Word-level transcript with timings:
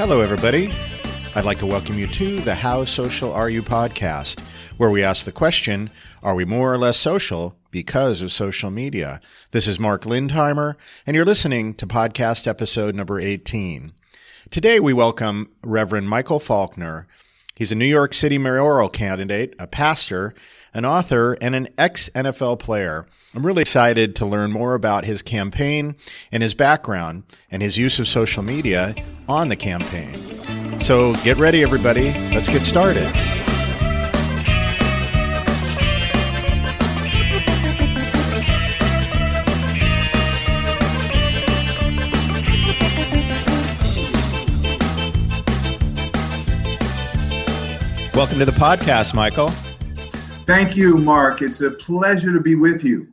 Hello, 0.00 0.22
everybody. 0.22 0.72
I'd 1.34 1.44
like 1.44 1.58
to 1.58 1.66
welcome 1.66 1.98
you 1.98 2.06
to 2.06 2.40
the 2.40 2.54
How 2.54 2.86
Social 2.86 3.34
Are 3.34 3.50
You 3.50 3.62
podcast, 3.62 4.40
where 4.78 4.88
we 4.88 5.04
ask 5.04 5.26
the 5.26 5.30
question 5.30 5.90
Are 6.22 6.34
we 6.34 6.46
more 6.46 6.72
or 6.72 6.78
less 6.78 6.96
social 6.96 7.54
because 7.70 8.22
of 8.22 8.32
social 8.32 8.70
media? 8.70 9.20
This 9.50 9.68
is 9.68 9.78
Mark 9.78 10.04
Lindheimer, 10.04 10.76
and 11.06 11.14
you're 11.14 11.26
listening 11.26 11.74
to 11.74 11.86
podcast 11.86 12.46
episode 12.46 12.94
number 12.94 13.20
18. 13.20 13.92
Today, 14.48 14.80
we 14.80 14.94
welcome 14.94 15.50
Reverend 15.62 16.08
Michel 16.08 16.40
Faulkner. 16.40 17.06
He's 17.54 17.70
a 17.70 17.74
New 17.74 17.84
York 17.84 18.14
City 18.14 18.38
mayoral 18.38 18.88
candidate, 18.88 19.54
a 19.58 19.66
pastor, 19.66 20.32
an 20.72 20.86
author, 20.86 21.34
and 21.42 21.54
an 21.54 21.68
ex 21.76 22.08
NFL 22.14 22.58
player. 22.58 23.04
I'm 23.32 23.46
really 23.46 23.60
excited 23.60 24.16
to 24.16 24.26
learn 24.26 24.50
more 24.50 24.74
about 24.74 25.04
his 25.04 25.22
campaign 25.22 25.94
and 26.32 26.42
his 26.42 26.52
background 26.52 27.22
and 27.48 27.62
his 27.62 27.78
use 27.78 28.00
of 28.00 28.08
social 28.08 28.42
media 28.42 28.92
on 29.28 29.46
the 29.46 29.54
campaign. 29.54 30.16
So 30.80 31.14
get 31.22 31.36
ready, 31.36 31.62
everybody. 31.62 32.12
Let's 32.34 32.48
get 32.48 32.66
started. 32.66 33.04
Welcome 48.12 48.40
to 48.40 48.44
the 48.44 48.50
podcast, 48.50 49.14
Michel. 49.14 49.50
Thank 50.46 50.76
you, 50.76 50.96
Mark. 50.98 51.42
It's 51.42 51.60
a 51.60 51.70
pleasure 51.70 52.32
to 52.32 52.40
be 52.40 52.56
with 52.56 52.82
you. 52.82 53.06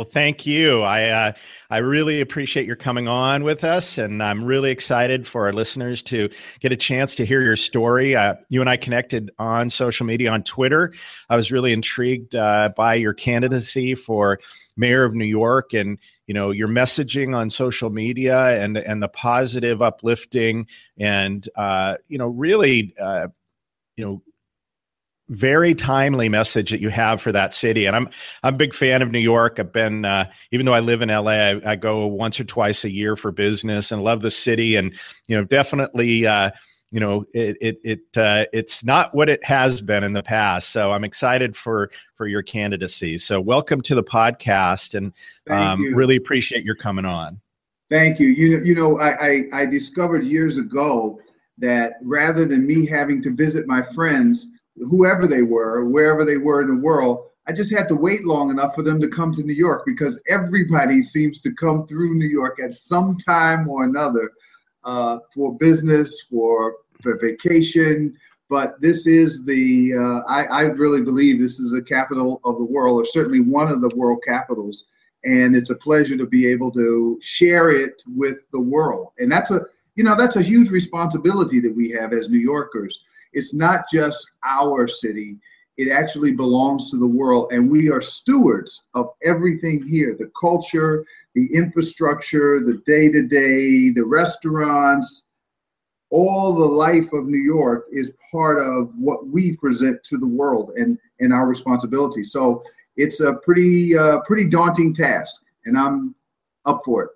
Well, 0.00 0.08
thank 0.10 0.46
you. 0.46 0.80
I 0.80 1.08
uh, 1.10 1.32
I 1.68 1.76
really 1.76 2.22
appreciate 2.22 2.64
your 2.64 2.74
coming 2.74 3.06
on 3.06 3.44
with 3.44 3.64
us, 3.64 3.98
and 3.98 4.22
I'm 4.22 4.42
really 4.42 4.70
excited 4.70 5.28
for 5.28 5.44
our 5.44 5.52
listeners 5.52 6.02
to 6.04 6.30
get 6.60 6.72
a 6.72 6.76
chance 6.76 7.14
to 7.16 7.26
hear 7.26 7.42
your 7.42 7.54
story. 7.54 8.16
Uh, 8.16 8.36
you 8.48 8.62
and 8.62 8.70
I 8.70 8.78
connected 8.78 9.30
on 9.38 9.68
social 9.68 10.06
media 10.06 10.30
on 10.30 10.42
Twitter. 10.42 10.94
I 11.28 11.36
was 11.36 11.52
really 11.52 11.74
intrigued 11.74 12.34
uh, 12.34 12.70
by 12.74 12.94
your 12.94 13.12
candidacy 13.12 13.94
for 13.94 14.38
mayor 14.74 15.04
of 15.04 15.14
New 15.14 15.26
York, 15.26 15.74
and 15.74 15.98
you 16.26 16.32
know 16.32 16.50
your 16.50 16.68
messaging 16.68 17.36
on 17.36 17.50
social 17.50 17.90
media, 17.90 18.58
and 18.58 18.78
and 18.78 19.02
the 19.02 19.08
positive, 19.08 19.82
uplifting, 19.82 20.66
and 20.98 21.46
uh, 21.56 21.96
you 22.08 22.16
know 22.16 22.28
really 22.28 22.94
uh, 22.98 23.28
you 23.98 24.04
know 24.06 24.22
very 25.30 25.74
timely 25.74 26.28
message 26.28 26.70
that 26.70 26.80
you 26.80 26.90
have 26.90 27.22
for 27.22 27.30
that 27.32 27.54
city. 27.54 27.86
And 27.86 27.96
I'm 27.96 28.10
I'm 28.42 28.54
a 28.54 28.56
big 28.56 28.74
fan 28.74 29.00
of 29.00 29.10
New 29.10 29.20
York. 29.20 29.58
I've 29.58 29.72
been 29.72 30.04
uh, 30.04 30.30
even 30.50 30.66
though 30.66 30.74
I 30.74 30.80
live 30.80 31.02
in 31.02 31.08
LA, 31.08 31.30
I, 31.30 31.60
I, 31.64 31.76
go 31.76 32.06
once 32.06 32.38
or 32.40 32.44
twice 32.44 32.84
a 32.84 32.90
year 32.90 33.16
for 33.16 33.30
business 33.30 33.92
and 33.92 34.02
love 34.02 34.22
the 34.22 34.30
city. 34.30 34.76
And 34.76 34.92
you 35.28 35.36
know, 35.36 35.44
definitely. 35.44 36.26
Uh, 36.26 36.50
you 36.92 36.98
know 36.98 37.24
it 37.32 37.56
it, 37.60 37.80
it 37.84 38.18
uh, 38.18 38.46
it's 38.52 38.84
not 38.84 39.14
what 39.14 39.28
it 39.28 39.44
has 39.44 39.80
been 39.80 40.02
in 40.02 40.12
the 40.12 40.24
past 40.24 40.70
so 40.70 40.90
i'm 40.90 41.04
excited 41.04 41.56
for 41.56 41.88
for 42.16 42.26
your 42.26 42.42
candidacy 42.42 43.16
so 43.16 43.40
welcome 43.40 43.80
to 43.80 43.94
the 43.94 44.02
podcast 44.02 44.96
and 44.96 45.12
um, 45.48 45.94
really 45.94 46.16
appreciate 46.16 46.64
your 46.64 46.74
coming 46.74 47.04
on 47.04 47.40
thank 47.90 48.18
you 48.18 48.26
you, 48.26 48.58
you 48.64 48.74
know 48.74 48.98
I, 48.98 49.10
I 49.10 49.44
i 49.52 49.66
discovered 49.66 50.26
years 50.26 50.58
ago 50.58 51.20
that 51.58 51.92
rather 52.02 52.44
than 52.44 52.66
me 52.66 52.86
having 52.86 53.22
to 53.22 53.30
visit 53.30 53.68
my 53.68 53.82
friends 53.82 54.48
whoever 54.76 55.26
they 55.26 55.42
were, 55.42 55.84
wherever 55.84 56.24
they 56.24 56.38
were 56.38 56.62
in 56.62 56.68
the 56.68 56.76
world. 56.76 57.26
I 57.46 57.52
just 57.52 57.72
had 57.72 57.88
to 57.88 57.96
wait 57.96 58.24
long 58.24 58.50
enough 58.50 58.74
for 58.74 58.82
them 58.82 59.00
to 59.00 59.08
come 59.08 59.32
to 59.32 59.42
New 59.42 59.54
York 59.54 59.82
because 59.84 60.20
everybody 60.28 61.02
seems 61.02 61.40
to 61.40 61.52
come 61.52 61.86
through 61.86 62.14
New 62.14 62.28
York 62.28 62.60
at 62.62 62.74
some 62.74 63.16
time 63.16 63.68
or 63.68 63.84
another 63.84 64.30
uh, 64.84 65.18
for 65.34 65.56
business, 65.56 66.22
for, 66.30 66.76
for 67.02 67.18
vacation. 67.18 68.16
But 68.48 68.80
this 68.80 69.06
is 69.06 69.44
the, 69.44 69.94
uh, 69.94 70.20
I, 70.28 70.44
I 70.44 70.62
really 70.62 71.02
believe 71.02 71.40
this 71.40 71.58
is 71.58 71.72
the 71.72 71.82
capital 71.82 72.40
of 72.44 72.58
the 72.58 72.64
world, 72.64 73.00
or 73.00 73.04
certainly 73.04 73.40
one 73.40 73.68
of 73.68 73.80
the 73.80 73.94
world 73.96 74.22
capitals. 74.26 74.84
And 75.24 75.54
it's 75.54 75.70
a 75.70 75.76
pleasure 75.76 76.16
to 76.16 76.26
be 76.26 76.46
able 76.46 76.70
to 76.72 77.18
share 77.20 77.70
it 77.70 78.02
with 78.06 78.50
the 78.52 78.60
world. 78.60 79.08
And 79.18 79.30
that's 79.30 79.50
a, 79.50 79.66
you 79.94 80.04
know, 80.04 80.16
that's 80.16 80.36
a 80.36 80.42
huge 80.42 80.70
responsibility 80.70 81.60
that 81.60 81.74
we 81.74 81.90
have 81.90 82.12
as 82.12 82.28
New 82.28 82.38
Yorkers 82.38 83.04
it's 83.32 83.54
not 83.54 83.84
just 83.92 84.30
our 84.44 84.88
city, 84.88 85.38
it 85.76 85.90
actually 85.90 86.32
belongs 86.32 86.90
to 86.90 86.98
the 86.98 87.06
world. 87.06 87.52
And 87.52 87.70
we 87.70 87.90
are 87.90 88.02
stewards 88.02 88.84
of 88.94 89.10
everything 89.24 89.82
here 89.86 90.14
the 90.18 90.30
culture, 90.38 91.04
the 91.34 91.48
infrastructure, 91.54 92.60
the 92.60 92.82
day 92.86 93.10
to 93.10 93.26
day, 93.26 93.90
the 93.90 94.04
restaurants. 94.04 95.24
All 96.10 96.54
the 96.54 96.64
life 96.64 97.12
of 97.12 97.26
New 97.26 97.38
York 97.38 97.84
is 97.90 98.16
part 98.32 98.58
of 98.58 98.90
what 98.96 99.28
we 99.28 99.56
present 99.56 100.02
to 100.04 100.18
the 100.18 100.26
world 100.26 100.72
and, 100.76 100.98
and 101.20 101.32
our 101.32 101.46
responsibility. 101.46 102.24
So 102.24 102.62
it's 102.96 103.20
a 103.20 103.34
pretty 103.34 103.96
uh, 103.96 104.18
pretty 104.26 104.48
daunting 104.48 104.92
task, 104.92 105.44
and 105.64 105.78
I'm 105.78 106.14
up 106.66 106.82
for 106.84 107.04
it. 107.04 107.10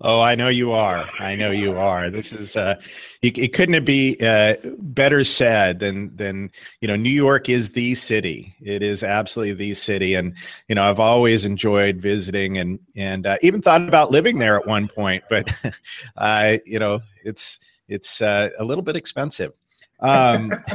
Oh, 0.00 0.20
I 0.20 0.36
know 0.36 0.48
you 0.48 0.72
are. 0.72 1.08
I 1.18 1.34
know 1.34 1.50
you 1.50 1.76
are. 1.76 2.08
This 2.08 2.32
is 2.32 2.56
uh, 2.56 2.80
it, 3.20 3.36
it 3.36 3.52
couldn't 3.52 3.84
be 3.84 4.16
uh, 4.20 4.54
better 4.78 5.24
said 5.24 5.80
than 5.80 6.14
than 6.14 6.52
you 6.80 6.86
know. 6.86 6.94
New 6.94 7.10
York 7.10 7.48
is 7.48 7.70
the 7.70 7.96
city. 7.96 8.54
It 8.60 8.84
is 8.84 9.02
absolutely 9.02 9.54
the 9.54 9.74
city, 9.74 10.14
and 10.14 10.36
you 10.68 10.76
know 10.76 10.88
I've 10.88 11.00
always 11.00 11.44
enjoyed 11.44 11.96
visiting 11.96 12.58
and 12.58 12.78
and 12.94 13.26
uh, 13.26 13.38
even 13.42 13.60
thought 13.60 13.88
about 13.88 14.12
living 14.12 14.38
there 14.38 14.56
at 14.56 14.68
one 14.68 14.86
point, 14.86 15.24
but 15.28 15.52
uh, 16.16 16.58
you 16.64 16.78
know 16.78 17.00
it's 17.24 17.58
it's 17.88 18.22
uh, 18.22 18.50
a 18.56 18.64
little 18.64 18.82
bit 18.82 18.94
expensive. 18.94 19.52
Um, 20.00 20.52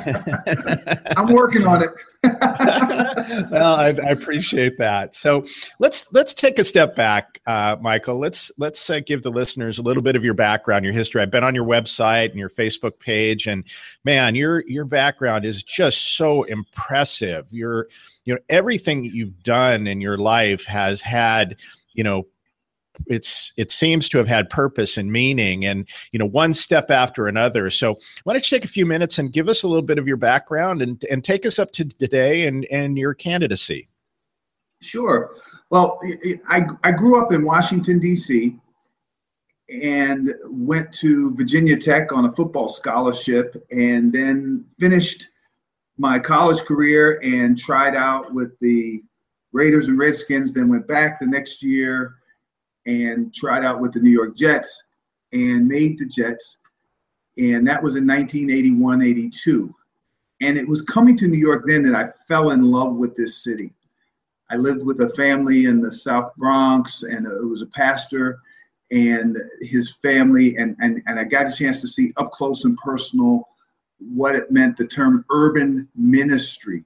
I'm 1.15 1.31
working 1.31 1.65
on 1.65 1.83
it. 1.83 1.91
well, 3.51 3.75
I, 3.75 3.87
I, 3.87 4.09
appreciate 4.11 4.77
that. 4.77 5.15
So 5.15 5.45
let's 5.79 6.11
let's 6.13 6.33
take 6.33 6.59
a 6.59 6.63
step 6.63 6.95
back, 6.95 7.41
uh, 7.45 7.77
Michel. 7.81 8.17
Let's 8.17 8.51
let's 8.57 8.89
uh, 8.89 8.99
give 9.05 9.23
the 9.23 9.31
listeners 9.31 9.77
a 9.77 9.81
little 9.81 10.03
bit 10.03 10.15
of 10.15 10.23
your 10.23 10.33
background, 10.33 10.85
your 10.85 10.93
history. 10.93 11.21
I've 11.21 11.31
been 11.31 11.43
on 11.43 11.55
your 11.55 11.65
website 11.65 12.29
and 12.29 12.39
your 12.39 12.49
Facebook 12.49 12.99
page, 12.99 13.47
and 13.47 13.63
man, 14.03 14.35
your 14.35 14.63
your 14.67 14.85
background 14.85 15.45
is 15.45 15.63
just 15.63 16.15
so 16.15 16.43
impressive. 16.43 17.47
Your 17.51 17.87
you 18.25 18.33
know 18.33 18.39
everything 18.49 19.03
that 19.03 19.13
you've 19.13 19.43
done 19.43 19.87
in 19.87 20.01
your 20.01 20.17
life 20.17 20.65
has 20.65 21.01
had 21.01 21.59
you 21.93 22.03
know 22.03 22.27
it's 23.07 23.53
it 23.57 23.71
seems 23.71 24.07
to 24.09 24.17
have 24.17 24.27
had 24.27 24.49
purpose 24.49 24.97
and 24.97 25.11
meaning 25.11 25.65
and 25.65 25.87
you 26.11 26.19
know 26.19 26.25
one 26.25 26.53
step 26.53 26.91
after 26.91 27.27
another. 27.27 27.69
So 27.69 27.99
why 28.23 28.33
don't 28.33 28.49
you 28.49 28.57
take 28.57 28.65
a 28.65 28.71
few 28.71 28.85
minutes 28.85 29.19
and 29.19 29.31
give 29.31 29.49
us 29.49 29.63
a 29.63 29.67
little 29.67 29.83
bit 29.83 29.97
of 29.97 30.07
your 30.07 30.17
background 30.17 30.81
and 30.81 31.03
and 31.09 31.23
take 31.23 31.45
us 31.45 31.59
up 31.59 31.71
to 31.71 31.85
today 31.85 32.47
and 32.47 32.65
and 32.65 32.97
your 32.97 33.13
candidacy. 33.13 33.87
Sure. 34.81 35.33
Well 35.69 35.97
i 36.49 36.65
i 36.83 36.91
grew 36.91 37.21
up 37.21 37.31
in 37.31 37.43
washington 37.45 37.99
d.c 37.99 38.59
and 39.69 40.29
went 40.49 40.91
to 40.91 41.33
virginia 41.35 41.77
tech 41.77 42.11
on 42.11 42.25
a 42.25 42.31
football 42.33 42.67
scholarship 42.67 43.55
and 43.71 44.11
then 44.11 44.65
finished 44.79 45.29
my 45.97 46.19
college 46.19 46.61
career 46.61 47.19
and 47.23 47.57
tried 47.57 47.95
out 47.95 48.33
with 48.33 48.51
the 48.59 49.01
raiders 49.51 49.87
and 49.87 49.97
redskins 49.97 50.51
then 50.53 50.67
went 50.67 50.87
back 50.87 51.19
the 51.19 51.25
next 51.25 51.63
year 51.63 52.17
and 52.85 53.33
tried 53.33 53.63
out 53.63 53.79
with 53.79 53.93
the 53.93 53.99
New 53.99 54.11
York 54.11 54.35
Jets 54.35 54.83
and 55.31 55.67
made 55.67 55.99
the 55.99 56.05
Jets. 56.05 56.57
And 57.37 57.67
that 57.67 57.81
was 57.81 57.95
in 57.95 58.05
1981 58.05 59.01
82. 59.01 59.73
And 60.41 60.57
it 60.57 60.67
was 60.67 60.81
coming 60.81 61.15
to 61.17 61.27
New 61.27 61.37
York 61.37 61.63
then 61.65 61.83
that 61.83 61.95
I 61.95 62.09
fell 62.27 62.51
in 62.51 62.63
love 62.63 62.95
with 62.95 63.15
this 63.15 63.43
city. 63.43 63.73
I 64.51 64.57
lived 64.57 64.83
with 64.83 64.99
a 65.01 65.09
family 65.09 65.65
in 65.65 65.81
the 65.81 65.91
South 65.91 66.35
Bronx, 66.35 67.03
and 67.03 67.25
it 67.25 67.49
was 67.49 67.61
a 67.61 67.67
pastor 67.67 68.39
and 68.91 69.37
his 69.61 69.95
family, 69.95 70.55
and, 70.57 70.75
and, 70.79 71.01
and 71.07 71.19
I 71.19 71.23
got 71.23 71.47
a 71.47 71.51
chance 71.51 71.81
to 71.81 71.87
see 71.87 72.13
up 72.17 72.31
close 72.31 72.65
and 72.65 72.77
personal 72.77 73.47
what 73.97 74.35
it 74.35 74.51
meant, 74.51 74.77
the 74.77 74.85
term 74.85 75.25
urban 75.31 75.87
ministry, 75.95 76.83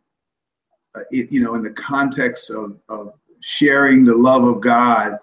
uh, 0.95 1.01
it, 1.11 1.31
you 1.31 1.41
know, 1.41 1.55
in 1.55 1.63
the 1.63 1.71
context 1.71 2.49
of, 2.51 2.79
of 2.89 3.13
sharing 3.41 4.05
the 4.05 4.15
love 4.15 4.44
of 4.44 4.61
God 4.61 5.17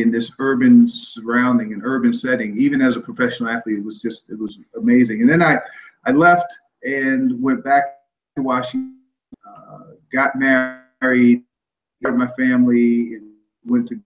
in 0.00 0.10
this 0.10 0.32
urban 0.38 0.86
surrounding 0.88 1.72
and 1.72 1.82
urban 1.84 2.12
setting, 2.12 2.56
even 2.56 2.80
as 2.80 2.96
a 2.96 3.00
professional 3.00 3.50
athlete, 3.50 3.78
it 3.78 3.84
was 3.84 4.00
just 4.00 4.30
it 4.30 4.38
was 4.38 4.58
amazing. 4.76 5.20
And 5.20 5.30
then 5.30 5.42
I 5.42 5.58
I 6.04 6.12
left 6.12 6.52
and 6.82 7.40
went 7.42 7.64
back 7.64 7.84
to 8.36 8.42
Washington, 8.42 8.98
uh, 9.46 9.94
got 10.12 10.36
married, 10.36 11.44
got 12.02 12.16
my 12.16 12.26
family, 12.38 13.14
and 13.14 13.32
went 13.64 13.88
to 13.88 14.00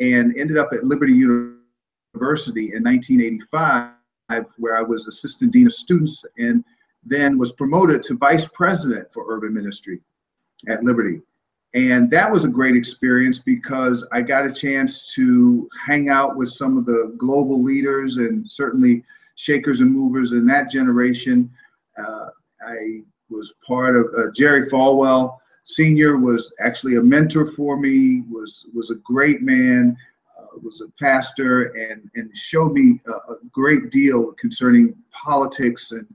and 0.00 0.36
ended 0.36 0.56
up 0.56 0.70
at 0.72 0.82
Liberty 0.82 1.12
University 1.12 2.72
in 2.74 2.82
1985, 2.82 3.92
where 4.56 4.78
I 4.78 4.82
was 4.82 5.06
assistant 5.06 5.52
dean 5.52 5.66
of 5.66 5.72
students 5.72 6.24
and 6.38 6.64
then 7.04 7.38
was 7.38 7.52
promoted 7.52 8.02
to 8.04 8.16
vice 8.16 8.46
president 8.46 9.12
for 9.12 9.24
urban 9.28 9.54
ministry 9.54 10.00
at 10.68 10.82
Liberty. 10.82 11.20
And 11.72 12.10
that 12.10 12.30
was 12.30 12.44
a 12.44 12.48
great 12.48 12.74
experience 12.74 13.38
because 13.38 14.06
I 14.12 14.22
got 14.22 14.46
a 14.46 14.52
chance 14.52 15.14
to 15.14 15.68
hang 15.86 16.08
out 16.08 16.36
with 16.36 16.50
some 16.50 16.76
of 16.76 16.84
the 16.84 17.14
global 17.16 17.62
leaders 17.62 18.16
and 18.16 18.50
certainly 18.50 19.04
shakers 19.36 19.80
and 19.80 19.92
movers 19.92 20.32
in 20.32 20.46
that 20.46 20.70
generation. 20.70 21.50
Uh, 21.96 22.28
I 22.66 23.02
was 23.30 23.54
part 23.66 23.94
of 23.94 24.06
uh, 24.18 24.30
Jerry 24.34 24.68
Falwell 24.68 25.40
Senior 25.70 26.16
was 26.16 26.52
actually 26.58 26.96
a 26.96 27.02
mentor 27.02 27.46
for 27.46 27.78
me. 27.78 28.22
was 28.28 28.66
was 28.74 28.90
a 28.90 28.96
great 28.96 29.40
man. 29.40 29.96
Uh, 30.36 30.58
was 30.62 30.80
a 30.80 30.88
pastor 31.02 31.64
and 31.76 32.10
and 32.16 32.36
showed 32.36 32.72
me 32.72 33.00
a, 33.06 33.12
a 33.32 33.36
great 33.52 33.90
deal 33.90 34.32
concerning 34.32 34.96
politics 35.12 35.92
and 35.92 36.06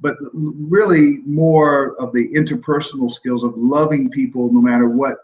but 0.00 0.16
really 0.32 1.18
more 1.24 1.94
of 2.00 2.12
the 2.12 2.28
interpersonal 2.34 3.10
skills 3.10 3.44
of 3.44 3.56
loving 3.56 4.10
people 4.10 4.52
no 4.52 4.60
matter 4.60 4.88
what 4.88 5.16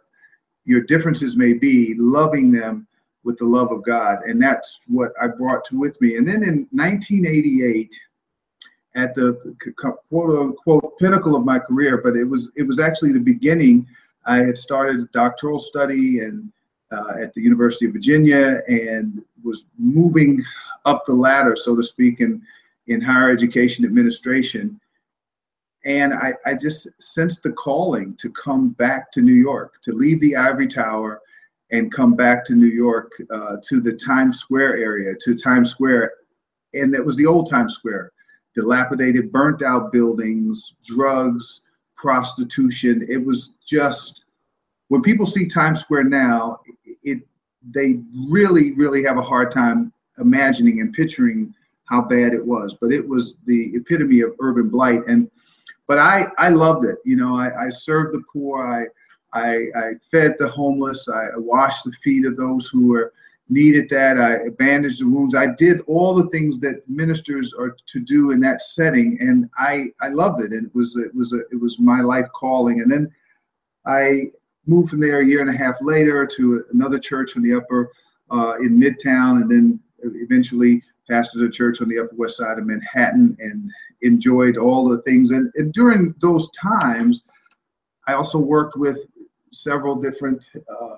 your 0.64 0.80
differences 0.82 1.36
may 1.36 1.52
be, 1.52 1.94
loving 1.98 2.50
them 2.52 2.86
with 3.24 3.36
the 3.38 3.44
love 3.44 3.72
of 3.72 3.82
God. 3.84 4.18
And 4.24 4.40
that's 4.40 4.80
what 4.86 5.12
I 5.20 5.26
brought 5.26 5.64
to 5.66 5.78
with 5.78 6.00
me. 6.00 6.16
And 6.16 6.26
then 6.26 6.42
in 6.42 6.68
1988, 6.70 7.98
at 8.96 9.14
the 9.14 9.34
quote 10.08 10.38
unquote 10.38 10.98
pinnacle 10.98 11.36
of 11.36 11.44
my 11.44 11.58
career, 11.58 12.00
but 12.02 12.16
it 12.16 12.24
was 12.24 12.50
it 12.56 12.66
was 12.66 12.80
actually 12.80 13.12
the 13.12 13.20
beginning. 13.20 13.86
I 14.26 14.38
had 14.38 14.58
started 14.58 15.00
a 15.00 15.08
doctoral 15.12 15.58
study 15.58 16.20
and 16.20 16.52
uh, 16.90 17.14
at 17.20 17.32
the 17.34 17.40
University 17.40 17.86
of 17.86 17.92
Virginia 17.92 18.60
and 18.68 19.24
was 19.44 19.66
moving 19.78 20.42
up 20.84 21.04
the 21.04 21.14
ladder, 21.14 21.54
so 21.54 21.76
to 21.76 21.84
speak, 21.84 22.20
in 22.20 22.42
in 22.90 23.00
higher 23.00 23.30
education 23.30 23.84
administration. 23.84 24.78
And 25.84 26.12
I, 26.12 26.34
I 26.44 26.54
just 26.54 26.88
sensed 27.00 27.42
the 27.42 27.52
calling 27.52 28.14
to 28.18 28.30
come 28.30 28.70
back 28.70 29.10
to 29.12 29.22
New 29.22 29.34
York, 29.34 29.80
to 29.82 29.92
leave 29.92 30.20
the 30.20 30.36
ivory 30.36 30.66
tower 30.66 31.22
and 31.70 31.92
come 31.92 32.14
back 32.14 32.44
to 32.44 32.54
New 32.54 32.66
York, 32.66 33.10
uh, 33.30 33.56
to 33.68 33.80
the 33.80 33.94
Times 33.94 34.38
Square 34.38 34.76
area, 34.76 35.14
to 35.20 35.34
Times 35.34 35.70
Square. 35.70 36.12
And 36.74 36.94
it 36.94 37.04
was 37.04 37.16
the 37.16 37.26
old 37.26 37.48
Times 37.48 37.74
Square, 37.74 38.12
dilapidated, 38.54 39.32
burnt 39.32 39.62
out 39.62 39.92
buildings, 39.92 40.74
drugs, 40.84 41.62
prostitution. 41.96 43.06
It 43.08 43.24
was 43.24 43.54
just, 43.64 44.24
when 44.88 45.00
people 45.00 45.26
see 45.26 45.46
Times 45.46 45.80
Square 45.80 46.04
now, 46.04 46.58
it 46.84 47.20
they 47.74 48.00
really, 48.28 48.72
really 48.74 49.04
have 49.04 49.18
a 49.18 49.22
hard 49.22 49.50
time 49.50 49.92
imagining 50.18 50.80
and 50.80 50.94
picturing 50.94 51.54
how 51.90 52.00
bad 52.00 52.32
it 52.32 52.44
was. 52.44 52.76
But 52.80 52.92
it 52.92 53.06
was 53.06 53.36
the 53.46 53.74
epitome 53.74 54.20
of 54.20 54.34
urban 54.40 54.68
blight. 54.68 55.02
And 55.06 55.30
but 55.86 55.98
I 55.98 56.28
I 56.38 56.48
loved 56.48 56.86
it. 56.86 56.98
You 57.04 57.16
know, 57.16 57.36
I, 57.36 57.66
I 57.66 57.68
served 57.68 58.14
the 58.14 58.22
poor. 58.32 58.66
I, 58.66 58.86
I 59.38 59.66
I 59.76 59.92
fed 60.10 60.36
the 60.38 60.48
homeless. 60.48 61.08
I 61.08 61.36
washed 61.36 61.84
the 61.84 61.92
feet 61.92 62.24
of 62.24 62.36
those 62.36 62.68
who 62.68 62.86
were 62.88 63.12
needed 63.48 63.88
that. 63.88 64.18
I 64.18 64.50
bandaged 64.50 65.00
the 65.00 65.08
wounds. 65.08 65.34
I 65.34 65.48
did 65.54 65.80
all 65.88 66.14
the 66.14 66.28
things 66.28 66.60
that 66.60 66.88
ministers 66.88 67.52
are 67.52 67.76
to 67.86 68.00
do 68.00 68.30
in 68.30 68.40
that 68.40 68.62
setting, 68.62 69.18
and 69.20 69.50
I 69.58 69.86
I 70.00 70.08
loved 70.08 70.40
it. 70.40 70.52
And 70.52 70.66
it 70.66 70.74
was 70.74 70.96
it 70.96 71.14
was 71.14 71.32
a, 71.32 71.40
it 71.50 71.60
was 71.60 71.80
my 71.80 72.00
life 72.00 72.28
calling. 72.34 72.80
And 72.80 72.90
then 72.90 73.10
I 73.84 74.30
moved 74.66 74.90
from 74.90 75.00
there 75.00 75.18
a 75.20 75.26
year 75.26 75.40
and 75.40 75.50
a 75.50 75.58
half 75.64 75.76
later 75.80 76.24
to 76.26 76.64
another 76.72 77.00
church 77.00 77.34
in 77.34 77.42
the 77.42 77.54
upper 77.54 77.90
uh, 78.30 78.54
in 78.60 78.78
Midtown, 78.78 79.42
and 79.42 79.50
then 79.50 79.80
eventually 80.02 80.82
pastored 81.10 81.46
a 81.46 81.50
church 81.50 81.80
on 81.82 81.88
the 81.88 81.98
Upper 81.98 82.14
West 82.16 82.36
Side 82.36 82.58
of 82.58 82.66
Manhattan, 82.66 83.36
and 83.40 83.70
enjoyed 84.02 84.56
all 84.56 84.88
the 84.88 85.02
things. 85.02 85.30
And, 85.30 85.50
and 85.56 85.72
during 85.72 86.14
those 86.20 86.50
times, 86.52 87.24
I 88.06 88.14
also 88.14 88.38
worked 88.38 88.76
with 88.76 89.04
several 89.52 89.96
different 89.96 90.42
uh, 90.56 90.96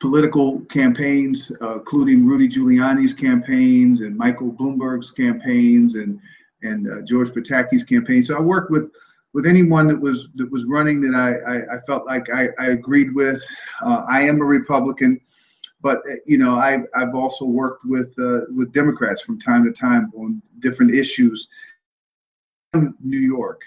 political 0.00 0.60
campaigns, 0.62 1.52
uh, 1.62 1.74
including 1.74 2.26
Rudy 2.26 2.48
Giuliani's 2.48 3.14
campaigns 3.14 4.00
and 4.00 4.16
Michael 4.16 4.52
Bloomberg's 4.52 5.10
campaigns 5.10 5.94
and 5.94 6.20
and 6.62 6.86
uh, 6.88 7.00
George 7.02 7.30
Pataki's 7.30 7.84
campaign. 7.84 8.22
So 8.22 8.36
I 8.36 8.40
worked 8.40 8.70
with 8.70 8.90
with 9.32 9.46
anyone 9.46 9.86
that 9.88 9.98
was 9.98 10.30
that 10.34 10.50
was 10.50 10.66
running 10.66 11.00
that 11.02 11.14
I 11.14 11.30
I, 11.52 11.76
I 11.76 11.80
felt 11.86 12.06
like 12.06 12.28
I, 12.30 12.48
I 12.58 12.66
agreed 12.68 13.14
with. 13.14 13.42
Uh, 13.84 14.04
I 14.08 14.22
am 14.22 14.40
a 14.40 14.44
Republican, 14.44 15.20
but 15.82 15.98
uh, 15.98 16.16
you 16.26 16.38
know 16.38 16.56
I've 16.56 16.86
I've 16.94 17.14
also 17.14 17.44
worked 17.44 17.84
with 17.84 18.14
uh, 18.18 18.42
with 18.54 18.72
Democrats 18.72 19.22
from 19.22 19.38
time 19.38 19.64
to 19.64 19.72
time 19.72 20.08
on 20.16 20.42
different 20.58 20.94
issues. 20.94 21.48
In 22.74 22.94
New 23.02 23.18
York, 23.18 23.62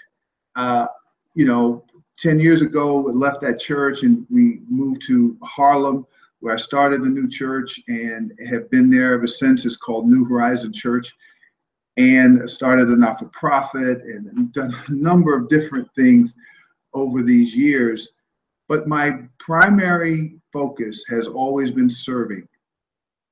uh, 0.56 0.86
you 1.34 1.44
know, 1.44 1.84
ten 2.16 2.40
years 2.40 2.62
ago, 2.62 3.00
we 3.00 3.12
left 3.12 3.40
that 3.42 3.58
church 3.58 4.02
and 4.02 4.26
we 4.30 4.60
moved 4.68 5.02
to 5.06 5.36
Harlem, 5.42 6.06
where 6.40 6.54
I 6.54 6.56
started 6.56 7.02
a 7.02 7.08
new 7.08 7.28
church 7.28 7.78
and 7.88 8.32
have 8.48 8.70
been 8.70 8.90
there 8.90 9.12
ever 9.12 9.26
since. 9.26 9.66
It's 9.66 9.76
called 9.76 10.08
New 10.08 10.24
Horizon 10.24 10.72
Church 10.72 11.14
and 11.96 12.48
started 12.50 12.88
a 12.88 12.96
not 12.96 13.18
for 13.18 13.26
profit 13.26 14.02
and 14.02 14.52
done 14.52 14.74
a 14.88 14.92
number 14.92 15.36
of 15.36 15.48
different 15.48 15.92
things 15.94 16.36
over 16.92 17.22
these 17.22 17.56
years. 17.56 18.12
But 18.68 18.88
my 18.88 19.20
primary 19.38 20.40
focus 20.54 21.04
has 21.10 21.26
always 21.26 21.72
been 21.72 21.90
serving. 21.90 22.48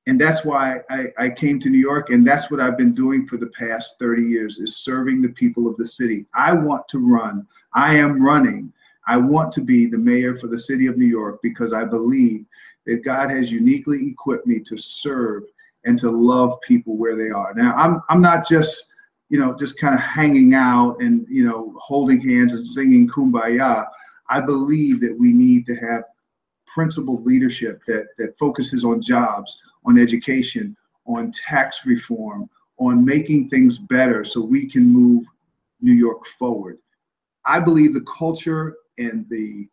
And 0.05 0.19
that's 0.19 0.43
why 0.43 0.81
I, 0.89 1.05
I, 1.17 1.29
came 1.29 1.59
to 1.61 1.69
New 1.69 1.79
York, 1.79 2.09
and 2.09 2.27
that's 2.27 2.51
what 2.51 2.59
I've 2.59 2.77
been 2.77 2.93
doing 2.93 3.25
for 3.25 3.37
the 3.37 3.47
past 3.57 3.97
30 3.99 4.21
years 4.21 4.59
is 4.59 4.83
serving 4.83 5.21
the 5.21 5.29
people 5.29 5.65
of 5.65 5.77
the 5.77 5.87
city. 5.87 6.25
I 6.35 6.51
want 6.51 6.85
to 6.89 6.99
run. 6.99 7.47
I 7.73 7.95
am 7.95 8.21
running. 8.21 8.73
I 9.07 9.15
want 9.15 9.53
to 9.53 9.61
be 9.61 9.85
the 9.85 9.97
mayor 9.97 10.35
for 10.35 10.47
the 10.47 10.59
city 10.59 10.87
of 10.87 10.97
New 10.97 11.07
York 11.07 11.39
because 11.41 11.71
I 11.71 11.85
believe 11.85 12.45
that 12.85 13.05
God 13.05 13.31
has 13.31 13.49
uniquely 13.49 14.09
equipped 14.09 14.45
me 14.45 14.59
to 14.59 14.77
serve 14.77 15.43
and 15.85 15.97
to 15.99 16.11
love 16.11 16.59
people 16.61 16.97
where 16.97 17.15
they 17.15 17.29
are. 17.29 17.53
Now, 17.53 17.73
I'm 17.75 18.01
I'm 18.09 18.21
not 18.21 18.47
just 18.47 18.87
you 19.29 19.39
know 19.39 19.55
just 19.57 19.79
kind 19.79 19.95
of 19.95 20.01
hanging 20.01 20.53
out 20.53 21.01
and 21.01 21.25
you 21.29 21.45
know 21.45 21.73
holding 21.77 22.21
hands 22.21 22.53
and 22.53 22.67
singing 22.67 23.07
kumbaya. 23.07 23.85
I 24.29 24.41
believe 24.41 24.99
that 25.01 25.17
we 25.17 25.33
need 25.33 25.65
to 25.67 25.75
have 25.75 26.03
principled 26.73 27.25
leadership 27.25 27.81
that 27.85 28.07
that 28.17 28.37
focuses 28.37 28.83
on 28.83 29.01
jobs, 29.01 29.59
on 29.85 29.99
education, 29.99 30.75
on 31.05 31.31
tax 31.31 31.85
reform, 31.85 32.49
on 32.77 33.05
making 33.05 33.47
things 33.47 33.77
better 33.77 34.23
so 34.23 34.41
we 34.41 34.67
can 34.67 34.83
move 34.83 35.23
New 35.81 35.93
York 35.93 36.25
forward. 36.25 36.77
I 37.45 37.59
believe 37.59 37.93
the 37.93 38.05
culture 38.17 38.75
and 38.97 39.25
the 39.29 39.67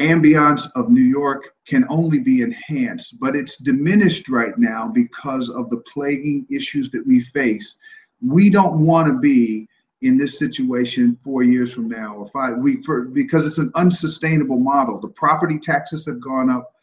ambiance 0.00 0.68
of 0.74 0.90
New 0.90 1.02
York 1.02 1.54
can 1.66 1.86
only 1.88 2.18
be 2.18 2.42
enhanced, 2.42 3.20
but 3.20 3.36
it's 3.36 3.56
diminished 3.58 4.28
right 4.28 4.56
now 4.58 4.88
because 4.88 5.48
of 5.50 5.70
the 5.70 5.82
plaguing 5.92 6.46
issues 6.50 6.90
that 6.90 7.06
we 7.06 7.20
face. 7.20 7.78
We 8.20 8.50
don't 8.50 8.84
want 8.84 9.06
to 9.08 9.18
be 9.18 9.68
in 10.04 10.18
this 10.18 10.38
situation 10.38 11.18
four 11.24 11.42
years 11.42 11.72
from 11.72 11.88
now 11.88 12.14
or 12.14 12.28
five 12.28 12.58
we 12.58 12.76
for 12.82 13.04
because 13.04 13.46
it's 13.46 13.56
an 13.56 13.72
unsustainable 13.74 14.58
model. 14.58 15.00
The 15.00 15.08
property 15.08 15.58
taxes 15.58 16.04
have 16.04 16.20
gone 16.20 16.50
up. 16.50 16.74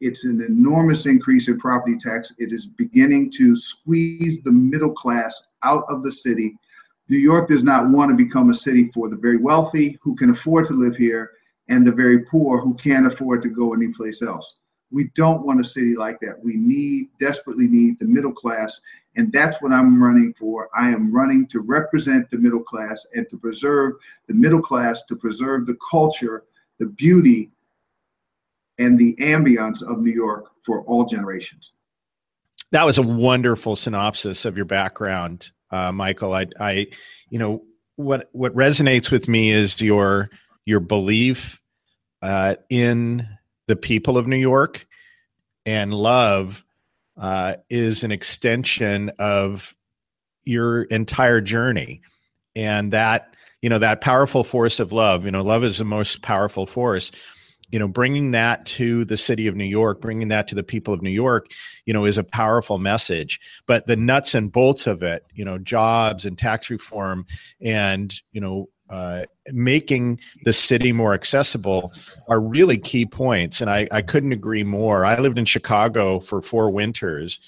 It's 0.00 0.24
an 0.24 0.42
enormous 0.42 1.06
increase 1.06 1.48
in 1.48 1.58
property 1.58 1.96
tax. 1.96 2.34
It 2.38 2.52
is 2.52 2.66
beginning 2.66 3.30
to 3.38 3.56
squeeze 3.56 4.42
the 4.42 4.52
middle 4.52 4.92
class 4.92 5.48
out 5.62 5.84
of 5.88 6.02
the 6.02 6.12
city. 6.12 6.54
New 7.08 7.18
york 7.18 7.48
does 7.48 7.64
not 7.64 7.88
want 7.88 8.10
to 8.10 8.16
become 8.16 8.50
a 8.50 8.54
city 8.54 8.90
for 8.92 9.08
the 9.08 9.16
very 9.16 9.38
wealthy 9.38 9.98
who 10.02 10.14
can 10.14 10.28
afford 10.28 10.66
to 10.66 10.74
live 10.74 10.96
here 10.96 11.30
and 11.68 11.86
the 11.86 11.92
very 11.92 12.24
poor 12.24 12.60
who 12.60 12.74
can't 12.74 13.06
afford 13.06 13.42
to 13.42 13.48
go 13.48 13.72
anyplace 13.72 14.20
else 14.20 14.58
we 14.90 15.10
don't 15.14 15.44
want 15.44 15.60
a 15.60 15.64
city 15.64 15.96
like 15.96 16.20
that. 16.20 16.42
We 16.42 16.56
need, 16.56 17.08
desperately 17.18 17.68
need 17.68 17.98
the 17.98 18.06
middle 18.06 18.32
class. 18.32 18.80
And 19.16 19.32
that's 19.32 19.60
what 19.62 19.72
I'm 19.72 20.02
running 20.02 20.34
for. 20.34 20.68
I 20.76 20.90
am 20.90 21.12
running 21.12 21.46
to 21.48 21.60
represent 21.60 22.30
the 22.30 22.38
middle 22.38 22.62
class 22.62 23.06
and 23.14 23.28
to 23.30 23.36
preserve 23.36 23.94
the 24.28 24.34
middle 24.34 24.60
class, 24.60 25.02
to 25.04 25.16
preserve 25.16 25.66
the 25.66 25.76
culture, 25.90 26.44
the 26.78 26.86
beauty, 26.86 27.50
and 28.78 28.98
the 28.98 29.14
ambience 29.16 29.82
of 29.82 30.00
New 30.00 30.12
York 30.12 30.50
for 30.60 30.82
all 30.82 31.04
generations. 31.04 31.72
That 32.72 32.84
was 32.84 32.98
a 32.98 33.02
wonderful 33.02 33.76
synopsis 33.76 34.44
of 34.44 34.56
your 34.56 34.66
background, 34.66 35.50
uh, 35.70 35.92
Michel. 35.92 36.34
I, 36.34 36.46
I, 36.60 36.86
you 37.30 37.38
know, 37.38 37.62
what 37.96 38.28
what 38.32 38.54
resonates 38.54 39.10
with 39.10 39.28
me 39.28 39.50
is 39.50 39.80
your 39.80 40.28
your 40.66 40.80
belief 40.80 41.60
uh, 42.22 42.56
in 42.68 43.26
the 43.66 43.76
people 43.76 44.18
of 44.18 44.26
New 44.26 44.36
York 44.36 44.86
and 45.64 45.92
love 45.92 46.64
uh, 47.16 47.56
is 47.68 48.04
an 48.04 48.12
extension 48.12 49.10
of 49.18 49.74
your 50.44 50.82
entire 50.84 51.40
journey. 51.40 52.02
And 52.54 52.92
that, 52.92 53.34
you 53.60 53.68
know, 53.68 53.78
that 53.78 54.00
powerful 54.00 54.44
force 54.44 54.80
of 54.80 54.92
love, 54.92 55.24
you 55.24 55.30
know, 55.30 55.42
love 55.42 55.64
is 55.64 55.78
the 55.78 55.84
most 55.84 56.22
powerful 56.22 56.66
force. 56.66 57.10
You 57.72 57.80
know, 57.80 57.88
bringing 57.88 58.30
that 58.30 58.64
to 58.66 59.04
the 59.04 59.16
city 59.16 59.48
of 59.48 59.56
New 59.56 59.64
York, 59.64 60.00
bringing 60.00 60.28
that 60.28 60.46
to 60.48 60.54
the 60.54 60.62
people 60.62 60.94
of 60.94 61.02
New 61.02 61.10
York, 61.10 61.50
you 61.84 61.92
know, 61.92 62.04
is 62.04 62.16
a 62.16 62.22
powerful 62.22 62.78
message. 62.78 63.40
But 63.66 63.86
the 63.86 63.96
nuts 63.96 64.36
and 64.36 64.52
bolts 64.52 64.86
of 64.86 65.02
it, 65.02 65.24
you 65.34 65.44
know, 65.44 65.58
jobs 65.58 66.24
and 66.24 66.38
tax 66.38 66.70
reform 66.70 67.26
and, 67.60 68.14
you 68.30 68.40
know, 68.40 68.68
uh, 68.88 69.24
making 69.52 70.20
the 70.44 70.52
city 70.52 70.92
more 70.92 71.14
accessible 71.14 71.92
are 72.28 72.40
really 72.40 72.78
key 72.78 73.06
points. 73.06 73.60
And 73.60 73.70
I, 73.70 73.86
I 73.92 74.02
couldn't 74.02 74.32
agree 74.32 74.64
more. 74.64 75.04
I 75.04 75.18
lived 75.18 75.38
in 75.38 75.44
Chicago 75.44 76.20
for 76.20 76.42
four 76.42 76.70
winters. 76.70 77.38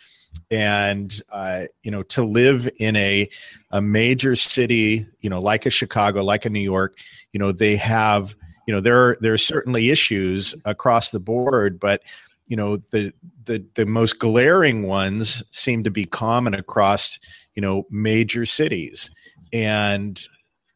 And 0.50 1.20
uh, 1.32 1.64
you 1.82 1.90
know, 1.90 2.02
to 2.04 2.22
live 2.24 2.68
in 2.78 2.96
a 2.96 3.28
a 3.70 3.80
major 3.80 4.36
city, 4.36 5.06
you 5.20 5.30
know, 5.30 5.40
like 5.40 5.66
a 5.66 5.70
Chicago, 5.70 6.22
like 6.22 6.44
a 6.44 6.50
New 6.50 6.60
York, 6.60 6.98
you 7.32 7.40
know, 7.40 7.50
they 7.50 7.76
have, 7.76 8.36
you 8.66 8.74
know, 8.74 8.80
there 8.80 8.96
are 8.96 9.18
there 9.20 9.32
are 9.32 9.38
certainly 9.38 9.90
issues 9.90 10.54
across 10.64 11.10
the 11.10 11.20
board, 11.20 11.80
but 11.80 12.02
you 12.46 12.56
know, 12.56 12.76
the 12.90 13.12
the 13.46 13.64
the 13.74 13.86
most 13.86 14.18
glaring 14.18 14.86
ones 14.86 15.42
seem 15.50 15.82
to 15.84 15.90
be 15.90 16.04
common 16.04 16.54
across, 16.54 17.18
you 17.54 17.62
know, 17.62 17.86
major 17.90 18.44
cities. 18.44 19.10
And 19.52 20.20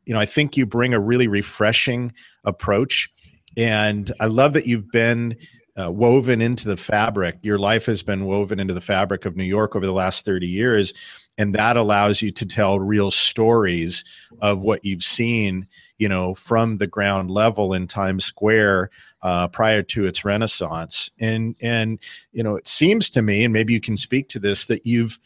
you 0.05 0.15
know, 0.15 0.21
I 0.21 0.27
think 0.27 0.57
you 0.57 0.67
bring 0.67 0.95
a 0.95 1.01
really 1.01 1.29
refreshing 1.29 2.13
approach. 2.45 3.11
And 3.57 4.11
I 4.21 4.27
love 4.27 4.55
that 4.55 4.67
you've 4.67 4.91
been 4.91 5.37
uh, 5.81 5.91
woven 5.91 6.43
into 6.43 6.69
the 6.69 6.77
fabric. 6.77 7.39
Your 7.43 7.59
life 7.59 7.87
has 7.87 8.03
been 8.03 8.27
woven 8.27 8.61
into 8.61 8.75
the 8.75 8.81
fabric 8.81 9.25
of 9.25 9.37
New 9.37 9.45
York 9.45 9.75
over 9.75 9.87
the 9.87 9.93
last 9.93 10.25
30 10.25 10.47
years. 10.47 10.93
And 11.39 11.55
that 11.55 11.79
allows 11.79 12.21
you 12.21 12.31
to 12.31 12.45
tell 12.45 12.79
real 12.79 13.11
stories 13.11 14.05
of 14.43 14.61
what 14.61 14.85
you've 14.85 15.03
seen, 15.03 15.67
you 15.97 16.09
know, 16.09 16.35
from 16.35 16.77
the 16.77 16.87
ground 16.87 17.31
level 17.31 17.73
in 17.73 17.87
Times 17.87 18.25
Square 18.27 18.91
uh, 19.23 19.49
prior 19.49 19.83
to 19.83 20.07
its 20.07 20.27
renaissance. 20.27 21.11
And, 21.21 21.57
and, 21.63 21.99
you 22.33 22.43
know, 22.43 22.57
it 22.57 22.69
seems 22.69 23.09
to 23.11 23.23
me, 23.23 23.45
and 23.45 23.53
maybe 23.53 23.73
you 23.73 23.81
can 23.81 23.97
speak 23.97 24.29
to 24.31 24.39
this, 24.39 24.67
that 24.67 24.85
you've, 24.85 25.19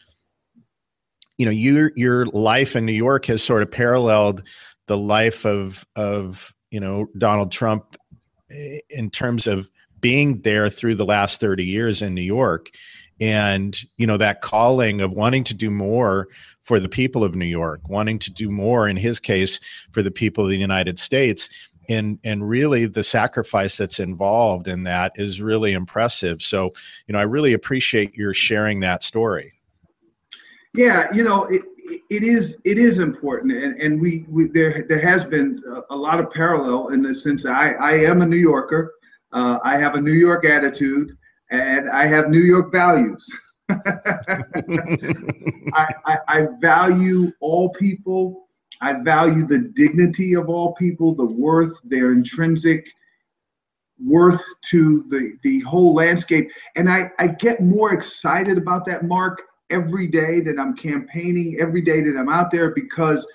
you 1.37 1.45
know 1.45 1.51
your 1.51 1.91
your 1.95 2.25
life 2.27 2.75
in 2.75 2.85
New 2.85 2.93
York 2.93 3.25
has 3.27 3.43
sort 3.43 3.61
of 3.61 3.71
paralleled 3.71 4.43
the 4.87 4.97
life 4.97 5.45
of 5.45 5.85
of 5.95 6.53
you 6.71 6.79
know 6.79 7.07
Donald 7.17 7.51
Trump 7.51 7.95
eh, 8.51 8.79
in 8.89 9.09
terms 9.09 9.47
of 9.47 9.69
being 9.99 10.41
there 10.41 10.69
through 10.69 10.95
the 10.95 11.05
last 11.05 11.39
30 11.39 11.65
years 11.65 12.01
in 12.01 12.13
New 12.13 12.21
York. 12.21 12.69
And 13.19 13.79
you 13.97 14.05
know 14.05 14.17
that 14.17 14.41
calling 14.41 15.01
of 15.01 15.11
wanting 15.11 15.43
to 15.45 15.53
do 15.53 15.69
more 15.69 16.27
for 16.63 16.79
the 16.79 16.89
people 16.89 17.23
of 17.23 17.35
New 17.35 17.45
York 17.45 17.81
wanting 17.87 18.19
to 18.19 18.31
do 18.31 18.49
more 18.49 18.87
in 18.87 18.97
his 18.97 19.19
case 19.19 19.59
for 19.91 20.03
the 20.03 20.11
people 20.11 20.43
of 20.43 20.49
the 20.49 20.57
United 20.57 20.99
States. 20.99 21.49
And 21.89 22.19
and 22.23 22.47
really 22.47 22.85
the 22.85 23.03
sacrifice 23.03 23.77
that's 23.77 23.99
involved 23.99 24.67
in 24.67 24.83
that 24.83 25.13
is 25.15 25.41
really 25.41 25.73
impressive. 25.73 26.41
So 26.41 26.73
you 27.07 27.13
know 27.13 27.19
I 27.19 27.23
really 27.23 27.53
appreciate 27.53 28.15
your 28.15 28.33
sharing 28.33 28.81
that 28.81 29.03
story 29.03 29.56
yeah, 30.77 31.11
you 31.13 31.23
know, 31.23 31.45
it, 31.45 31.63
it 32.09 32.23
is 32.23 32.61
it 32.63 32.77
is 32.77 32.99
important, 32.99 33.51
and, 33.51 33.75
and 33.81 33.99
we, 33.99 34.25
we 34.29 34.47
there 34.47 34.85
there 34.87 34.99
has 34.99 35.25
been 35.25 35.61
a, 35.89 35.95
lot 35.95 36.19
of 36.19 36.31
parallel 36.31 36.89
in 36.89 37.01
the 37.01 37.15
sense 37.15 37.45
I 37.45 37.71
I 37.71 37.93
am 37.93 38.21
a 38.21 38.25
New 38.25 38.37
Yorker, 38.37 38.93
uh, 39.33 39.57
I 39.63 39.77
have 39.77 39.95
a 39.95 40.01
New 40.01 40.13
York 40.13 40.45
attitude, 40.45 41.17
and 41.49 41.89
I 41.89 42.05
have 42.05 42.29
New 42.29 42.41
York 42.41 42.71
values. 42.71 43.27
I, 43.69 43.75
I, 45.73 46.17
I 46.27 46.47
value 46.61 47.31
all 47.41 47.69
people. 47.69 48.47
I 48.79 48.93
value 49.01 49.45
the 49.45 49.71
dignity 49.75 50.35
of 50.35 50.47
all 50.49 50.75
people, 50.75 51.15
the 51.15 51.25
worth, 51.25 51.81
their 51.83 52.11
intrinsic 52.11 52.87
worth 53.99 54.43
to 54.69 55.03
the 55.09 55.37
the 55.41 55.59
whole 55.61 55.95
landscape, 55.95 56.51
and 56.75 56.87
I 56.89 57.09
I 57.17 57.27
get 57.27 57.61
more 57.61 57.93
excited 57.93 58.57
about 58.57 58.85
that, 58.85 59.03
Mark, 59.05 59.41
every 59.69 60.07
day 60.07 60.39
that 60.41 60.59
I'm 60.59 60.75
campaigning, 60.75 61.57
every 61.59 61.81
day 61.81 62.01
that 62.01 62.17
I'm 62.17 62.29
out 62.29 62.51
there 62.51 62.71
because 62.73 63.27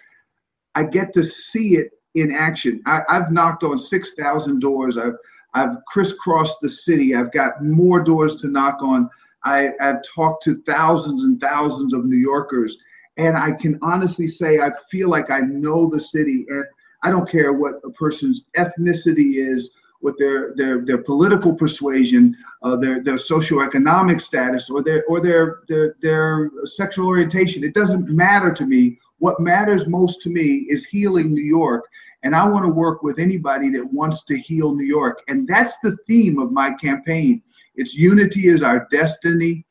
I 0.75 0.85
get 0.85 1.13
to 1.15 1.23
see 1.23 1.77
it 1.77 1.91
in 2.15 2.33
action. 2.33 2.83
I, 2.87 3.03
have 3.09 3.31
knocked 3.31 3.65
on 3.65 3.79
6,000 3.79 4.61
doors. 4.61 4.97
I've, 4.97 5.17
I've 5.55 5.77
crisscrossed 5.87 6.61
the 6.61 6.69
city. 6.69 7.15
I've 7.15 7.33
got 7.33 7.63
more 7.63 8.01
doors 8.01 8.37
to 8.37 8.49
knock 8.49 8.83
on. 8.83 9.09
I, 9.45 9.71
I've 9.81 10.03
talked 10.03 10.45
to 10.45 10.63
thousands 10.63 11.25
and 11.25 11.41
thousands 11.41 11.93
of 11.93 12.05
New 12.05 12.17
Yorkers. 12.17 12.77
And 13.17 13.37
I 13.37 13.53
can 13.53 13.79
honestly 13.83 14.27
say 14.27 14.61
I 14.61 14.71
feel 14.91 15.11
like 15.11 15.31
I 15.31 15.41
know 15.41 15.89
the 15.89 16.01
city. 16.01 16.47
And 16.49 16.65
I 17.03 17.11
don't 17.11 17.29
care 17.29 17.53
what 17.53 17.81
a 17.85 17.91
person's 17.91 18.47
ethnicity 18.57 19.37
is 19.37 19.71
with 20.03 20.19
their 20.19 20.55
their 20.55 20.85
their 20.85 20.99
political 20.99 21.55
persuasion, 21.55 22.37
uh, 22.63 22.77
their 22.77 23.03
their 23.03 23.15
socioeconomic 23.15 24.21
status, 24.21 24.69
or 24.69 24.83
their 24.83 25.05
or 25.09 25.21
their, 25.21 25.61
their 25.69 25.97
their 26.03 26.51
sexual 26.65 27.07
orientation. 27.07 27.65
It 27.65 27.75
doesn't 27.75 28.09
matter 28.09 28.53
to 28.53 28.67
me. 28.67 28.99
What 29.19 29.41
matters 29.41 29.87
most 29.87 30.21
to 30.23 30.31
me 30.31 30.67
is 30.69 30.85
healing 30.85 31.33
New 31.33 31.45
York, 31.45 31.85
and 32.25 32.35
I 32.35 32.47
want 32.47 32.65
to 32.65 32.71
work 32.71 33.03
with 33.03 33.19
anybody 33.21 33.71
that 33.71 33.93
wants 33.93 34.25
to 34.25 34.39
heal 34.39 34.75
New 34.75 34.85
York. 34.85 35.23
And 35.29 35.47
that's 35.47 35.79
the 35.79 35.97
theme 36.09 36.39
of 36.41 36.51
my 36.51 36.73
campaign. 36.73 37.41
It's 37.77 37.95
unity 37.95 38.49
is 38.49 38.63
our 38.63 38.87
destiny, 38.91 39.65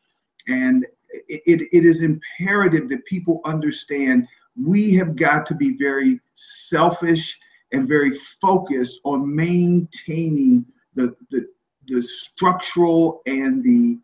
and 0.48 0.86
it, 1.28 1.42
it, 1.46 1.68
it 1.74 1.86
is 1.86 2.02
imperative 2.02 2.88
that 2.90 3.06
people 3.06 3.42
understand 3.44 4.28
we 4.56 4.94
have 4.96 5.16
got 5.16 5.46
to 5.48 5.56
be 5.56 5.78
very 5.78 6.20
selfish 6.36 7.38
and 7.72 7.88
very 7.88 8.18
focused 8.42 9.00
on 9.04 9.36
maintaining 9.36 10.66
the, 10.96 11.16
the, 11.30 11.48
the 11.88 12.02
structural 12.02 13.22
and 13.26 13.64
the 13.64 13.98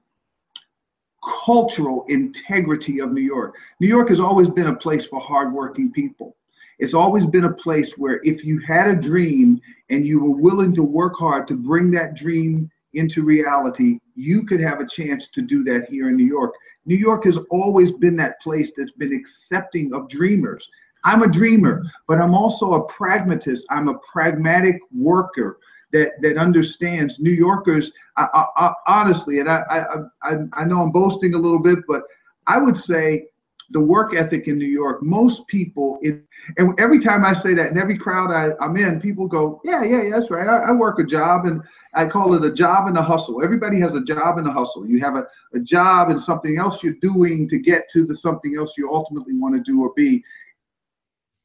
cultural 1.45 2.05
integrity 2.07 3.00
of 3.00 3.12
New 3.12 3.21
York. 3.21 3.55
New 3.79 3.88
York 3.88 4.09
has 4.09 4.19
always 4.19 4.50
been 4.50 4.67
a 4.67 4.75
place 4.75 5.05
for 5.05 5.19
hardworking 5.19 5.91
people. 5.91 6.36
It's 6.79 6.93
always 6.93 7.25
been 7.25 7.45
a 7.45 7.53
place 7.53 7.97
where 7.97 8.19
if 8.24 8.45
you 8.45 8.59
had 8.59 8.88
a 8.88 8.95
dream 8.95 9.59
and 9.89 10.05
you 10.05 10.19
were 10.19 10.36
willing 10.36 10.74
to 10.75 10.83
work 10.83 11.17
hard 11.17 11.47
to 11.47 11.55
bring 11.55 11.91
that 11.91 12.15
dream 12.15 12.69
into 12.93 13.24
reality, 13.24 14.00
you 14.15 14.43
could 14.43 14.62
have 14.62 14.79
a 14.79 14.88
chance 14.88 15.27
to 15.29 15.41
do 15.41 15.63
that 15.63 15.89
here 15.89 16.09
in 16.09 16.15
New 16.15 16.25
York. 16.25 16.53
New 16.86 16.95
York 16.95 17.25
has 17.25 17.38
always 17.50 17.91
been 17.91 18.15
that 18.17 18.39
place 18.41 18.71
that's 18.77 18.91
been 18.91 19.13
accepting 19.13 19.93
of 19.93 20.07
dreamers. 20.07 20.69
I'm 21.08 21.24
a 21.24 21.28
dreamer, 21.28 21.84
but 22.06 22.20
I'm 22.20 22.36
also 22.36 22.74
a 22.74 22.84
pragmatist. 22.84 23.66
I'm 23.70 23.88
a 23.88 23.98
pragmatic 24.00 24.82
worker 24.94 25.58
that 25.94 26.22
that 26.22 26.38
understands 26.38 27.22
New 27.22 27.32
Yorkers. 27.32 27.94
I, 28.18 28.28
I, 28.34 28.46
I, 28.58 28.74
honestly, 28.88 29.40
and 29.40 29.50
I, 29.50 29.86
I 30.22 30.36
I 30.52 30.66
know 30.66 30.82
I'm 30.82 30.92
boasting 30.92 31.34
a 31.34 31.38
little 31.38 31.60
bit, 31.60 31.80
but 31.88 32.04
I 32.46 32.58
would 32.58 32.76
say 32.76 33.28
the 33.72 33.80
work 33.82 34.16
ethic 34.16 34.48
in 34.48 34.58
New 34.58 34.66
York, 34.66 35.02
most 35.02 35.48
people, 35.48 36.00
in, 36.02 36.24
and 36.58 36.78
every 36.80 37.00
time 37.00 37.26
I 37.26 37.34
say 37.34 37.54
that, 37.54 37.72
in 37.72 37.78
every 37.78 37.98
crowd 37.98 38.32
I, 38.32 38.52
am 38.64 38.78
in, 38.78 39.02
people 39.02 39.28
go, 39.28 39.62
yeah, 39.64 39.84
yeah, 39.84 40.04
yeah, 40.04 40.10
that's 40.12 40.32
right. 40.32 40.48
I, 40.48 40.70
I, 40.70 40.72
work 40.72 41.00
a 41.00 41.04
job 41.04 41.46
and 41.46 41.62
I 41.94 42.06
call 42.06 42.34
it 42.34 42.46
a 42.46 42.54
job 42.54 42.88
and 42.88 42.98
a 42.98 43.02
hustle. 43.02 43.44
Everybody 43.44 43.78
has 43.82 43.94
a 43.94 44.02
job 44.02 44.38
and 44.38 44.48
a 44.48 44.52
hustle. 44.52 44.88
You 44.88 45.00
have 45.02 45.18
a, 45.18 45.28
a 45.54 45.60
job 45.60 46.10
and 46.10 46.20
something 46.20 46.58
else 46.58 46.82
you're 46.82 46.94
doing 47.02 47.48
to 47.50 47.60
get 47.60 47.90
to 47.90 48.06
the 48.06 48.16
something 48.16 48.56
else 48.56 48.78
you 48.78 48.90
ultimately 48.90 49.34
want 49.34 49.56
to 49.56 49.62
do 49.62 49.82
or 49.82 49.92
be. 49.96 50.24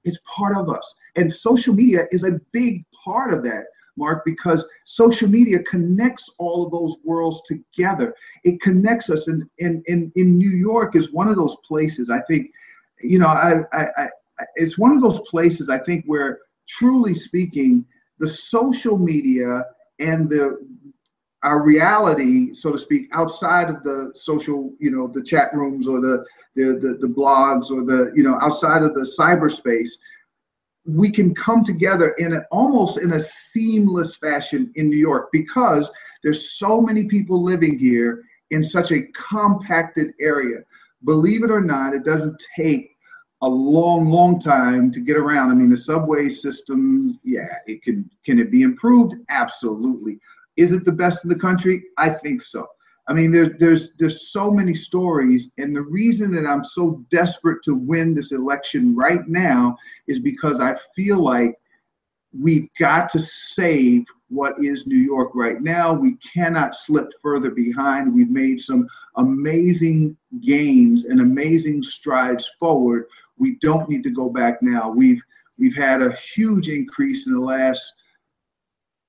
It's 0.04 0.18
part 0.26 0.56
of 0.56 0.68
us. 0.68 0.94
And 1.16 1.32
social 1.32 1.75
media 1.75 2.06
is 2.11 2.25
a 2.25 2.40
big 2.52 2.85
part 3.04 3.32
of 3.32 3.42
that. 3.44 3.66
Mark, 3.97 4.25
because 4.25 4.64
social 4.87 5.28
media 5.28 5.62
connects 5.64 6.30
all 6.38 6.64
of 6.64 6.73
those 6.73 6.97
worlds 7.04 7.42
together. 7.42 8.14
It 8.42 8.61
connects 8.62 9.11
us. 9.11 9.28
And 9.28 9.42
in, 9.59 9.82
in, 9.87 10.11
in 10.16 10.38
New 10.38 10.50
York 10.50 10.97
is 10.97 11.12
one 11.12 11.28
of 11.28 11.37
those 11.37 11.56
places, 11.68 12.09
I 12.09 12.23
think, 12.23 12.50
you 13.02 13.18
know, 13.18 13.28
I, 13.28 13.61
I, 13.73 13.87
I, 13.99 14.09
it's 14.56 14.78
one 14.78 14.92
of 14.92 15.02
those 15.02 15.21
places, 15.28 15.68
I 15.68 15.78
think, 15.78 16.04
where 16.06 16.38
truly 16.68 17.14
speaking, 17.14 17.85
the 18.18 18.28
social 18.28 18.97
media 18.97 19.64
and 19.99 20.28
the 20.28 20.59
our 21.42 21.62
reality, 21.62 22.52
so 22.52 22.70
to 22.70 22.78
speak, 22.78 23.08
outside 23.12 23.68
of 23.68 23.82
the 23.82 24.12
social, 24.14 24.72
you 24.78 24.90
know, 24.90 25.08
the 25.08 25.22
chat 25.22 25.52
rooms 25.52 25.88
or 25.88 26.00
the 26.00 26.25
the 26.54 26.78
the, 26.80 26.99
the 27.00 27.12
blogs 27.12 27.70
or 27.70 27.84
the, 27.84 28.12
you 28.14 28.22
know, 28.22 28.38
outside 28.40 28.82
of 28.82 28.94
the 28.94 29.00
cyberspace, 29.00 29.90
we 30.88 31.11
can 31.11 31.34
come 31.34 31.64
together 31.64 32.11
in 32.18 32.34
a, 32.34 32.42
almost 32.50 32.99
in 33.00 33.12
a 33.12 33.20
seamless 33.20 34.16
fashion 34.16 34.70
in 34.76 34.88
New 34.88 34.96
York 34.96 35.28
because 35.32 35.90
there's 36.22 36.58
so 36.58 36.80
many 36.80 37.04
people 37.04 37.42
living 37.42 37.78
here 37.78 38.22
in 38.50 38.62
such 38.62 38.92
a 38.92 39.02
compacted 39.12 40.12
area. 40.20 40.58
Believe 41.04 41.42
it 41.42 41.50
or 41.50 41.61
not, 41.61 41.94
it 41.94 42.04
doesn't 42.04 42.40
take 42.56 42.90
a 43.42 43.49
long, 43.49 44.08
long 44.08 44.38
time 44.38 44.90
to 44.92 45.00
get 45.00 45.16
around. 45.16 45.50
I 45.50 45.54
mean, 45.54 45.70
the 45.70 45.76
subway 45.76 46.28
system, 46.28 47.18
yeah, 47.25 47.56
it 47.66 47.82
can 47.82 48.08
can 48.25 48.38
it 48.38 48.52
be 48.52 48.62
improved? 48.62 49.16
Absolutely. 49.28 50.20
Is 50.56 50.73
it 50.73 50.85
the 50.85 50.92
best 50.92 51.25
in 51.25 51.30
the 51.30 51.38
country? 51.38 51.85
I 51.99 52.11
think 52.11 52.42
so. 52.42 52.66
I 53.09 53.14
mean, 53.14 53.32
there, 53.32 53.56
there's 53.59 53.92
there's 53.94 54.30
so 54.30 54.50
many 54.50 54.75
stories, 54.75 55.50
and 55.59 55.75
the 55.75 55.82
reason 55.82 56.30
that 56.32 56.47
I'm 56.47 56.62
so 56.62 57.04
desperate 57.11 57.62
to 57.64 57.75
win 57.75 58.14
this 58.14 58.32
election 58.32 58.94
right 58.94 59.26
now 59.26 59.76
is 60.06 60.21
because 60.21 60.61
I 60.61 60.76
feel 60.94 61.18
like 61.18 61.59
we've 62.38 62.68
got 62.78 63.09
to 63.11 63.18
save 63.18 64.06
what 64.28 64.54
is 64.59 64.87
New 64.87 64.99
York 64.99 65.32
right 65.35 65.61
now. 65.61 65.92
We 65.92 66.16
cannot 66.35 66.75
slip 66.75 67.09
further 67.21 67.50
behind. 67.50 68.14
We've 68.14 68.30
made 68.30 68.61
some 68.61 68.88
amazing 69.16 70.16
gains 70.40 71.04
and 71.04 71.21
amazing 71.21 71.82
strides 71.82 72.49
forward. 72.59 73.06
We 73.37 73.56
don't 73.56 73.88
need 73.88 74.02
to 74.04 74.11
go 74.11 74.30
back 74.30 74.62
now. 74.62 74.90
We've 74.90 75.23
we've 75.59 75.76
had 75.76 76.02
a 76.02 76.16
huge 76.16 76.68
increase 76.68 77.26
in 77.26 77.35
the 77.35 77.40
last 77.40 77.94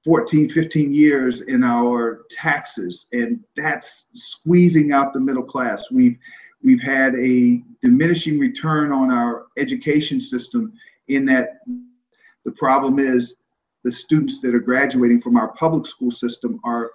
14, 0.04 0.50
15 0.50 0.94
years 0.94 1.42
in 1.42 1.64
our 1.64 2.26
taxes, 2.30 3.08
and 3.14 3.40
that's 3.56 4.08
squeezing 4.14 4.92
out 4.92 5.14
the 5.14 5.20
middle 5.20 5.44
class. 5.44 5.90
We've 5.92 6.18
we've 6.64 6.82
had 6.82 7.16
a 7.16 7.62
diminishing 7.82 8.40
return 8.40 8.92
on 8.92 9.12
our 9.12 9.48
education 9.58 10.20
system 10.20 10.74
in 11.08 11.26
that 11.26 11.60
the 12.46 12.52
problem 12.52 13.00
is 13.00 13.36
the 13.84 13.92
students 13.92 14.40
that 14.42 14.56
are 14.56 14.60
graduating 14.60 15.22
from 15.22 15.38
our 15.38 15.50
public 15.54 15.86
school 15.86 16.12
system 16.12 16.60
are 16.64 16.92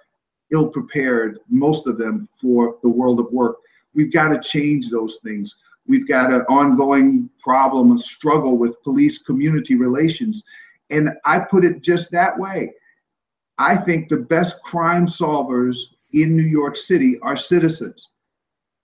ill 0.51 0.67
prepared, 0.67 1.39
most 1.49 1.85
of 1.85 1.97
them, 1.97 2.27
for 2.39 2.77
the 2.81 2.89
world 2.89 3.19
of 3.19 3.31
work. 3.31 3.57
We've 3.93 4.11
got 4.11 4.29
to 4.29 4.39
change 4.39 4.89
those 4.89 5.19
things. 5.23 5.55
We've 5.87 6.07
got 6.07 6.31
an 6.31 6.41
ongoing 6.41 7.29
problem, 7.39 7.91
a 7.91 7.97
struggle 7.97 8.57
with 8.57 8.81
police 8.83 9.19
community 9.19 9.75
relations. 9.75 10.43
And 10.89 11.11
I 11.25 11.39
put 11.39 11.65
it 11.65 11.81
just 11.81 12.11
that 12.11 12.37
way 12.37 12.73
I 13.59 13.75
think 13.75 14.07
the 14.07 14.17
best 14.17 14.63
crime 14.63 15.05
solvers 15.05 15.77
in 16.13 16.35
New 16.35 16.43
York 16.43 16.77
City 16.77 17.19
are 17.21 17.35
citizens. 17.35 18.11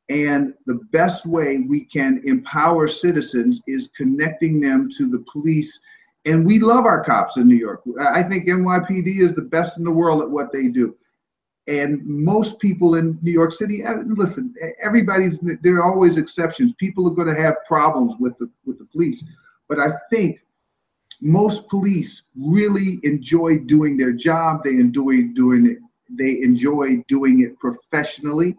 And 0.10 0.53
the 0.67 0.82
best 0.91 1.25
way 1.25 1.60
we 1.60 1.86
can 1.86 2.22
empower 2.25 2.88
citizens 2.88 3.62
is 3.65 3.91
connecting 3.98 4.60
them 4.60 4.89
to 4.98 5.10
the 5.10 5.25
police. 5.32 5.79
And 6.25 6.46
we 6.46 6.59
love 6.59 6.85
our 6.85 7.03
cops 7.03 7.38
in 7.38 7.48
New 7.48 7.55
York. 7.55 7.81
I 8.00 8.22
think 8.22 8.48
NYPD 8.48 9.20
is 9.20 9.33
the 9.33 9.42
best 9.42 9.77
in 9.79 9.83
the 9.83 9.92
world 9.92 10.22
at 10.22 10.29
what 10.29 10.51
they 10.51 10.68
do. 10.68 10.96
And 11.68 12.05
most 12.05 12.59
people 12.59 12.96
in 12.96 13.18
New 13.24 13.31
York 13.31 13.51
City, 13.51 13.81
eh, 13.81 13.94
listen, 14.05 14.53
eh, 14.61 14.72
everybody's, 14.83 15.40
there 15.40 15.77
are 15.77 15.92
always 15.92 16.18
exceptions. 16.18 16.74
People 16.74 17.09
are 17.09 17.16
going 17.16 17.33
to 17.33 17.42
have 17.42 17.55
problems 17.66 18.16
with 18.20 18.38
the, 18.38 18.51
with 18.66 18.77
the 18.77 18.85
police. 18.85 19.24
But 19.68 19.79
I 19.79 19.92
think 20.11 20.42
most 21.21 21.69
police 21.69 22.23
really 22.35 22.99
enjoy 23.03 23.59
doing 23.59 23.97
their 23.97 24.11
job. 24.11 24.63
They 24.63 24.71
enjoy 24.71 25.23
doing 25.33 25.67
it. 25.67 25.77
They 26.09 26.41
enjoy 26.41 27.03
doing 27.07 27.41
it 27.41 27.57
professionally, 27.59 28.55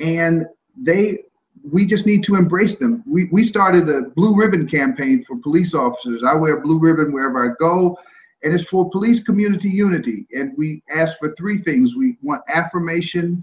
and 0.00 0.46
they. 0.76 1.24
We 1.72 1.86
just 1.86 2.04
need 2.04 2.22
to 2.24 2.34
embrace 2.34 2.76
them. 2.76 3.02
We, 3.06 3.28
we 3.32 3.42
started 3.42 3.86
the 3.86 4.12
Blue 4.16 4.36
Ribbon 4.36 4.68
campaign 4.68 5.24
for 5.24 5.36
police 5.38 5.72
officers. 5.72 6.22
I 6.22 6.34
wear 6.34 6.60
blue 6.60 6.78
ribbon 6.78 7.10
wherever 7.10 7.50
I 7.50 7.54
go, 7.58 7.96
and 8.42 8.52
it's 8.52 8.68
for 8.68 8.90
police 8.90 9.22
community 9.22 9.70
unity. 9.70 10.26
And 10.34 10.52
we 10.58 10.82
ask 10.94 11.18
for 11.18 11.34
three 11.34 11.56
things. 11.56 11.96
We 11.96 12.18
want 12.20 12.42
affirmation 12.48 13.42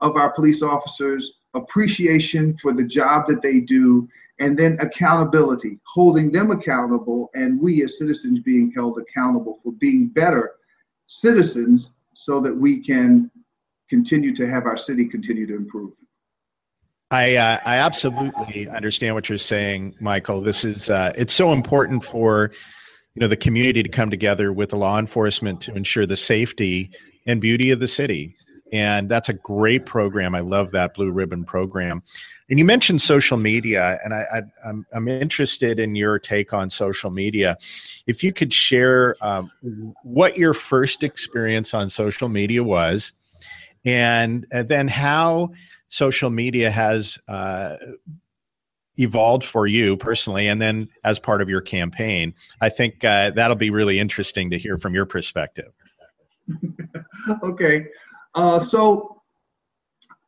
of 0.00 0.16
our 0.16 0.30
police 0.32 0.62
officers, 0.62 1.40
appreciation 1.54 2.56
for 2.58 2.72
the 2.72 2.84
job 2.84 3.26
that 3.28 3.42
they 3.42 3.60
do, 3.60 4.08
and 4.40 4.58
then 4.58 4.78
accountability, 4.80 5.78
holding 5.84 6.32
them 6.32 6.50
accountable, 6.50 7.30
and 7.34 7.60
we 7.60 7.84
as 7.84 7.98
citizens 7.98 8.40
being 8.40 8.72
held 8.74 8.98
accountable 8.98 9.54
for 9.62 9.72
being 9.72 10.08
better 10.08 10.52
citizens 11.06 11.90
so 12.14 12.40
that 12.40 12.54
we 12.54 12.82
can 12.82 13.30
continue 13.88 14.34
to 14.34 14.48
have 14.48 14.66
our 14.66 14.76
city 14.76 15.06
continue 15.06 15.46
to 15.46 15.54
improve. 15.54 15.92
I 17.10 17.36
uh, 17.36 17.58
I 17.64 17.76
absolutely 17.76 18.68
understand 18.68 19.14
what 19.14 19.28
you're 19.28 19.38
saying, 19.38 19.96
Michel. 20.00 20.40
This 20.40 20.64
is 20.64 20.88
uh, 20.88 21.12
it's 21.16 21.34
so 21.34 21.52
important 21.52 22.04
for 22.04 22.52
you 23.14 23.20
know 23.20 23.28
the 23.28 23.36
community 23.36 23.82
to 23.82 23.88
come 23.88 24.10
together 24.10 24.52
with 24.52 24.70
the 24.70 24.76
law 24.76 24.98
enforcement 24.98 25.60
to 25.62 25.74
ensure 25.74 26.06
the 26.06 26.16
safety 26.16 26.90
and 27.26 27.40
beauty 27.40 27.72
of 27.72 27.80
the 27.80 27.88
city 27.88 28.34
and 28.72 29.08
that's 29.08 29.28
a 29.28 29.32
great 29.32 29.86
program. 29.86 30.34
I 30.34 30.40
love 30.40 30.70
that 30.72 30.94
Blue 30.94 31.10
Ribbon 31.10 31.44
program. 31.44 32.02
And 32.48 32.58
you 32.58 32.64
mentioned 32.64 33.02
social 33.02 33.36
media, 33.36 33.98
and 34.04 34.14
I, 34.14 34.24
I, 34.32 34.68
I'm, 34.68 34.86
I'm 34.92 35.08
interested 35.08 35.78
in 35.78 35.94
your 35.94 36.18
take 36.18 36.52
on 36.52 36.70
social 36.70 37.10
media. 37.10 37.56
If 38.06 38.22
you 38.24 38.32
could 38.32 38.52
share 38.52 39.16
um, 39.20 39.50
what 40.02 40.36
your 40.36 40.54
first 40.54 41.02
experience 41.02 41.74
on 41.74 41.90
social 41.90 42.28
media 42.28 42.62
was, 42.62 43.12
and, 43.84 44.46
and 44.52 44.68
then 44.68 44.88
how 44.88 45.50
social 45.88 46.30
media 46.30 46.70
has 46.70 47.18
uh, 47.28 47.76
evolved 48.98 49.44
for 49.44 49.66
you 49.66 49.96
personally, 49.96 50.48
and 50.48 50.60
then 50.60 50.88
as 51.04 51.18
part 51.18 51.42
of 51.42 51.48
your 51.48 51.60
campaign, 51.60 52.34
I 52.60 52.68
think 52.68 53.04
uh, 53.04 53.30
that'll 53.30 53.56
be 53.56 53.70
really 53.70 53.98
interesting 53.98 54.50
to 54.50 54.58
hear 54.58 54.76
from 54.78 54.94
your 54.94 55.06
perspective. 55.06 55.72
okay. 57.42 57.86
Uh, 58.34 58.58
so 58.58 59.22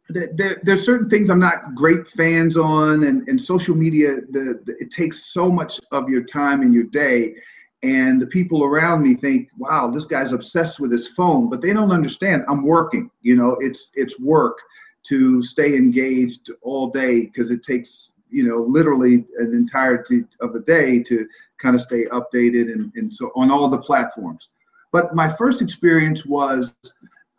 there, 0.09 0.61
there's 0.63 0.85
certain 0.85 1.09
things 1.09 1.31
I'm 1.31 1.39
not 1.39 1.75
great 1.75 2.09
fans 2.09 2.57
on, 2.57 3.05
and, 3.05 3.27
and 3.29 3.41
social 3.41 3.75
media, 3.75 4.17
the, 4.31 4.61
the, 4.65 4.77
it 4.81 4.91
takes 4.91 5.33
so 5.33 5.51
much 5.51 5.81
of 5.91 6.09
your 6.09 6.23
time 6.25 6.63
and 6.63 6.75
your 6.75 6.85
day. 6.85 7.35
And 7.83 8.21
the 8.21 8.27
people 8.27 8.65
around 8.65 9.03
me 9.03 9.15
think, 9.15 9.49
wow, 9.59 9.89
this 9.89 10.05
guy's 10.05 10.33
obsessed 10.33 10.79
with 10.79 10.93
his 10.93 11.09
phone, 11.09 11.51
but 11.51 11.61
they 11.61 11.73
don't 11.73 11.91
understand 11.91 12.45
I'm 12.49 12.65
working. 12.65 13.11
You 13.23 13.35
know, 13.35 13.57
it's 13.61 13.91
it's 13.95 14.21
work 14.21 14.59
to 15.05 15.43
stay 15.43 15.77
engaged 15.77 16.51
all 16.63 16.91
day 16.91 17.23
because 17.23 17.51
it 17.51 17.65
takes, 17.65 18.13
you 18.29 18.47
know, 18.49 18.63
literally 18.63 19.25
an 19.39 19.53
entirety 19.53 20.25
of 20.41 20.55
a 20.55 20.61
day 20.61 21.03
to 21.03 21.27
kind 21.61 21.75
of 21.75 21.83
stay 21.83 22.05
updated 22.07 22.73
and, 22.73 22.93
and 22.95 23.13
so 23.13 23.33
on 23.35 23.51
all 23.51 23.69
the 23.69 23.79
platforms. 23.79 24.49
But 24.93 25.17
my 25.17 25.29
first 25.29 25.61
experience 25.61 26.25
was 26.25 26.77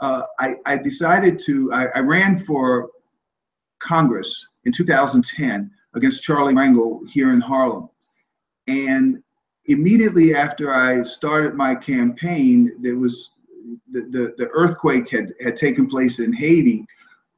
uh, 0.03 0.23
I, 0.37 0.55
I, 0.65 0.75
decided 0.75 1.39
to, 1.45 1.71
I, 1.71 1.85
I, 1.95 1.99
ran 1.99 2.37
for 2.37 2.89
Congress 3.79 4.49
in 4.65 4.71
2010 4.73 5.71
against 5.95 6.21
Charlie 6.21 6.53
Rangel 6.53 6.99
here 7.09 7.31
in 7.31 7.39
Harlem. 7.39 7.87
And 8.67 9.23
immediately 9.67 10.35
after 10.35 10.73
I 10.73 11.03
started 11.03 11.55
my 11.55 11.73
campaign, 11.73 12.69
there 12.81 12.97
was 12.97 13.29
the, 13.91 14.01
the, 14.01 14.33
the 14.37 14.49
earthquake 14.49 15.09
had, 15.09 15.33
had 15.41 15.55
taken 15.55 15.87
place 15.87 16.19
in 16.19 16.33
Haiti. 16.33 16.85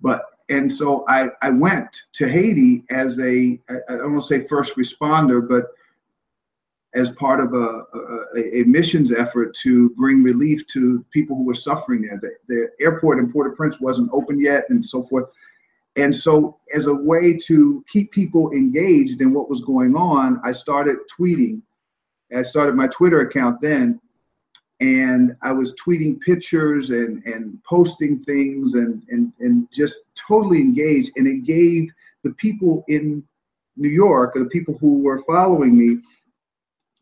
But 0.01 0.23
and 0.49 0.71
so 0.71 1.03
I, 1.07 1.29
I 1.43 1.51
went 1.51 2.01
to 2.13 2.27
Haiti 2.27 2.83
as 2.89 3.19
a 3.19 3.59
I 3.69 3.95
don't 3.95 4.13
want 4.13 4.21
to 4.23 4.27
say 4.27 4.47
first 4.47 4.75
responder, 4.75 5.47
but 5.47 5.67
as 6.95 7.11
part 7.11 7.41
of 7.41 7.53
a, 7.53 7.83
a, 8.37 8.61
a, 8.61 8.63
missions 8.63 9.11
effort 9.11 9.53
to 9.53 9.89
bring 9.91 10.23
relief 10.23 10.65
to 10.67 11.05
people 11.11 11.35
who 11.35 11.43
were 11.43 11.53
suffering 11.53 12.01
there. 12.01 12.19
The, 12.21 12.35
the 12.47 12.69
airport 12.83 13.19
in 13.19 13.31
Port-au-Prince 13.31 13.81
wasn't 13.81 14.09
open 14.13 14.39
yet 14.39 14.63
and 14.69 14.83
so 14.83 15.03
forth. 15.03 15.25
And 15.97 16.15
so, 16.15 16.57
as 16.73 16.87
a 16.87 16.93
way 16.93 17.37
to 17.45 17.83
keep 17.89 18.11
people 18.11 18.51
engaged 18.53 19.21
in 19.21 19.33
what 19.33 19.49
was 19.49 19.61
going 19.61 19.95
on, 19.95 20.41
I 20.43 20.51
started 20.51 20.97
tweeting. 21.19 21.61
I 22.35 22.41
started 22.41 22.75
my 22.75 22.87
Twitter 22.87 23.21
account 23.21 23.61
then, 23.61 23.99
and 24.79 25.35
I 25.41 25.51
was 25.53 25.73
tweeting 25.75 26.19
pictures 26.19 26.89
and, 26.89 27.23
and 27.25 27.61
posting 27.63 28.19
things 28.19 28.73
and, 28.73 29.03
and, 29.09 29.31
and 29.39 29.67
just 29.71 30.01
totally 30.15 30.59
engaged. 30.59 31.11
And 31.15 31.27
it 31.27 31.45
gave 31.45 31.89
the 32.23 32.31
people 32.33 32.83
in 32.87 33.23
New 33.77 33.89
York, 33.89 34.33
the 34.33 34.45
people 34.45 34.77
who 34.79 35.01
were 35.01 35.23
following 35.23 35.77
me, 35.77 35.99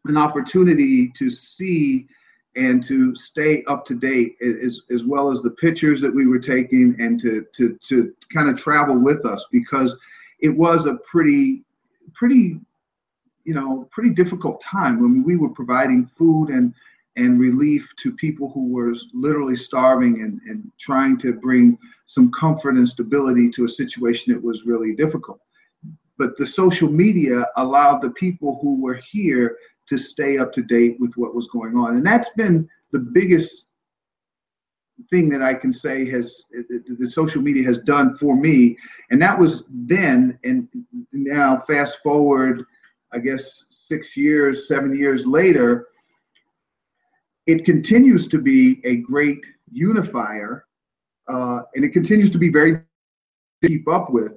an 0.05 0.17
opportunity 0.17 1.09
to 1.09 1.29
see 1.29 2.07
and 2.55 2.83
to 2.83 3.15
stay 3.15 3.63
up 3.65 3.83
to 3.85 3.95
date 3.95 4.35
as, 4.41 4.81
as 4.91 5.03
well 5.03 5.31
as 5.31 5.41
the 5.41 5.51
pictures 5.51 5.99
that 6.01 6.13
we 6.13 6.27
were 6.27 6.39
taking 6.39 6.95
and 6.99 7.19
to, 7.19 7.45
to, 7.53 7.77
to 7.81 8.13
kind 8.31 8.49
of 8.49 8.55
travel 8.55 8.97
with 8.97 9.25
us 9.25 9.45
because 9.51 9.97
it 10.39 10.49
was 10.49 10.85
a 10.85 10.95
pretty, 10.97 11.63
pretty, 12.13 12.59
you 13.43 13.53
know, 13.53 13.87
pretty 13.91 14.11
difficult 14.11 14.61
time 14.61 15.01
when 15.01 15.23
we 15.23 15.35
were 15.35 15.49
providing 15.49 16.05
food 16.05 16.49
and, 16.49 16.73
and 17.15 17.39
relief 17.39 17.93
to 17.97 18.11
people 18.11 18.51
who 18.51 18.67
were 18.67 18.93
literally 19.13 19.55
starving 19.55 20.21
and, 20.21 20.39
and 20.47 20.71
trying 20.79 21.17
to 21.17 21.33
bring 21.33 21.77
some 22.05 22.31
comfort 22.31 22.75
and 22.75 22.87
stability 22.87 23.49
to 23.49 23.65
a 23.65 23.69
situation 23.69 24.33
that 24.33 24.43
was 24.43 24.65
really 24.65 24.93
difficult. 24.93 25.39
But 26.17 26.37
the 26.37 26.45
social 26.45 26.89
media 26.89 27.45
allowed 27.57 28.01
the 28.01 28.11
people 28.11 28.59
who 28.61 28.81
were 28.81 28.99
here 29.11 29.57
to 29.87 29.97
stay 29.97 30.37
up 30.37 30.51
to 30.53 30.61
date 30.61 30.97
with 30.99 31.13
what 31.15 31.35
was 31.35 31.47
going 31.47 31.75
on. 31.75 31.95
And 31.95 32.05
that's 32.05 32.29
been 32.29 32.69
the 32.91 32.99
biggest 32.99 33.67
thing 35.09 35.29
that 35.29 35.41
I 35.41 35.53
can 35.53 35.73
say 35.73 36.05
has 36.09 36.43
the 36.51 37.09
social 37.09 37.41
media 37.41 37.63
has 37.63 37.79
done 37.79 38.15
for 38.15 38.35
me. 38.35 38.77
And 39.11 39.21
that 39.21 39.37
was 39.37 39.63
then, 39.69 40.37
and 40.43 40.67
now 41.11 41.57
fast 41.67 42.01
forward, 42.01 42.63
I 43.11 43.19
guess 43.19 43.65
six 43.69 44.15
years, 44.15 44.67
seven 44.67 44.95
years 44.95 45.25
later, 45.25 45.87
it 47.45 47.65
continues 47.65 48.27
to 48.29 48.39
be 48.39 48.81
a 48.85 48.97
great 48.97 49.43
unifier, 49.71 50.65
uh, 51.27 51.61
and 51.75 51.83
it 51.83 51.89
continues 51.89 52.29
to 52.31 52.37
be 52.37 52.49
very 52.49 52.79
to 53.61 53.67
keep 53.67 53.87
up 53.87 54.09
with. 54.09 54.33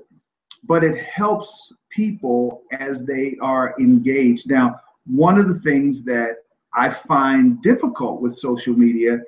But 0.64 0.82
it 0.82 0.98
helps 0.98 1.72
people 1.90 2.62
as 2.72 3.04
they 3.04 3.36
are 3.40 3.74
engaged. 3.78 4.50
Now, 4.50 4.80
one 5.06 5.38
of 5.38 5.48
the 5.48 5.58
things 5.60 6.04
that 6.04 6.36
I 6.74 6.90
find 6.90 7.60
difficult 7.62 8.20
with 8.20 8.36
social 8.36 8.74
media 8.74 9.20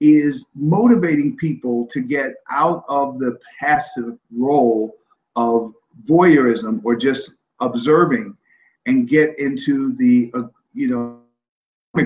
is 0.00 0.46
motivating 0.54 1.36
people 1.36 1.86
to 1.86 2.00
get 2.00 2.34
out 2.50 2.84
of 2.88 3.18
the 3.18 3.38
passive 3.58 4.18
role 4.34 4.96
of 5.36 5.72
voyeurism 6.08 6.80
or 6.84 6.96
just 6.96 7.32
observing 7.60 8.36
and 8.86 9.08
get 9.08 9.38
into 9.38 9.94
the 9.96 10.30
uh, 10.34 10.42
you 10.74 10.88
know 10.88 11.20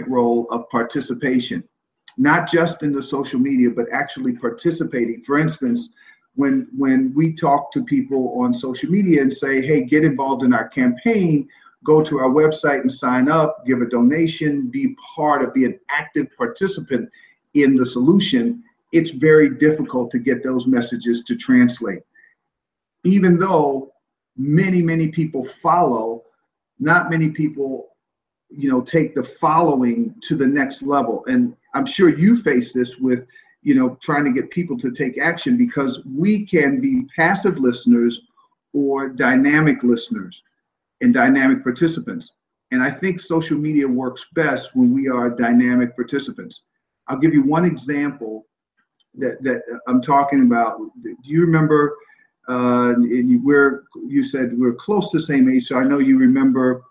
role 0.06 0.46
of 0.50 0.68
participation. 0.68 1.64
Not 2.18 2.48
just 2.48 2.82
in 2.82 2.92
the 2.92 3.02
social 3.02 3.40
media 3.40 3.70
but 3.70 3.86
actually 3.92 4.34
participating. 4.36 5.22
For 5.22 5.38
instance 5.38 5.90
when 6.34 6.68
when 6.76 7.12
we 7.14 7.32
talk 7.32 7.72
to 7.72 7.84
people 7.84 8.40
on 8.40 8.54
social 8.54 8.90
media 8.90 9.20
and 9.22 9.32
say 9.32 9.60
hey 9.60 9.82
get 9.82 10.04
involved 10.04 10.44
in 10.44 10.52
our 10.52 10.68
campaign 10.68 11.48
go 11.84 12.02
to 12.02 12.18
our 12.18 12.28
website 12.28 12.80
and 12.80 12.90
sign 12.90 13.28
up, 13.28 13.64
give 13.66 13.80
a 13.80 13.86
donation, 13.86 14.68
be 14.68 14.96
part 15.14 15.42
of, 15.42 15.54
be 15.54 15.64
an 15.64 15.78
active 15.90 16.26
participant 16.36 17.08
in 17.54 17.76
the 17.76 17.86
solution, 17.86 18.62
it's 18.92 19.10
very 19.10 19.50
difficult 19.50 20.10
to 20.10 20.18
get 20.18 20.42
those 20.42 20.66
messages 20.66 21.22
to 21.24 21.36
translate. 21.36 22.02
Even 23.04 23.38
though 23.38 23.92
many, 24.36 24.82
many 24.82 25.08
people 25.08 25.44
follow, 25.44 26.24
not 26.78 27.10
many 27.10 27.30
people, 27.30 27.88
you 28.50 28.70
know, 28.70 28.80
take 28.80 29.14
the 29.14 29.24
following 29.24 30.14
to 30.22 30.36
the 30.36 30.46
next 30.46 30.82
level. 30.82 31.24
And 31.26 31.54
I'm 31.74 31.86
sure 31.86 32.08
you 32.08 32.36
face 32.36 32.72
this 32.72 32.96
with, 32.96 33.26
you 33.62 33.74
know, 33.74 33.98
trying 34.00 34.24
to 34.24 34.32
get 34.32 34.50
people 34.50 34.78
to 34.78 34.90
take 34.90 35.18
action 35.18 35.56
because 35.56 36.02
we 36.04 36.46
can 36.46 36.80
be 36.80 37.06
passive 37.14 37.58
listeners 37.58 38.22
or 38.72 39.08
dynamic 39.08 39.82
listeners 39.82 40.42
and 41.00 41.14
dynamic 41.14 41.62
participants. 41.62 42.34
And 42.70 42.82
I 42.82 42.90
think 42.90 43.20
social 43.20 43.56
media 43.56 43.88
works 43.88 44.26
best 44.34 44.76
when 44.76 44.92
we 44.92 45.08
are 45.08 45.30
dynamic 45.30 45.94
participants. 45.96 46.62
I'll 47.06 47.18
give 47.18 47.32
you 47.32 47.42
one 47.42 47.64
example 47.64 48.46
that, 49.14 49.42
that 49.42 49.62
I'm 49.87 50.02
talking 50.02 50.42
about. 50.42 50.78
Do 51.02 51.16
you 51.22 51.40
remember? 51.40 51.96
Uh, 52.48 52.94
and 52.96 53.28
you, 53.28 53.40
we're, 53.42 53.84
you 54.06 54.22
said 54.22 54.58
we're 54.58 54.74
close 54.74 55.11
to 55.11 55.18
the 55.18 55.24
same 55.24 55.48
age, 55.50 55.64
so 55.64 55.78
I 55.78 55.84
know 55.84 55.98
you 55.98 56.18
remember. 56.18 56.82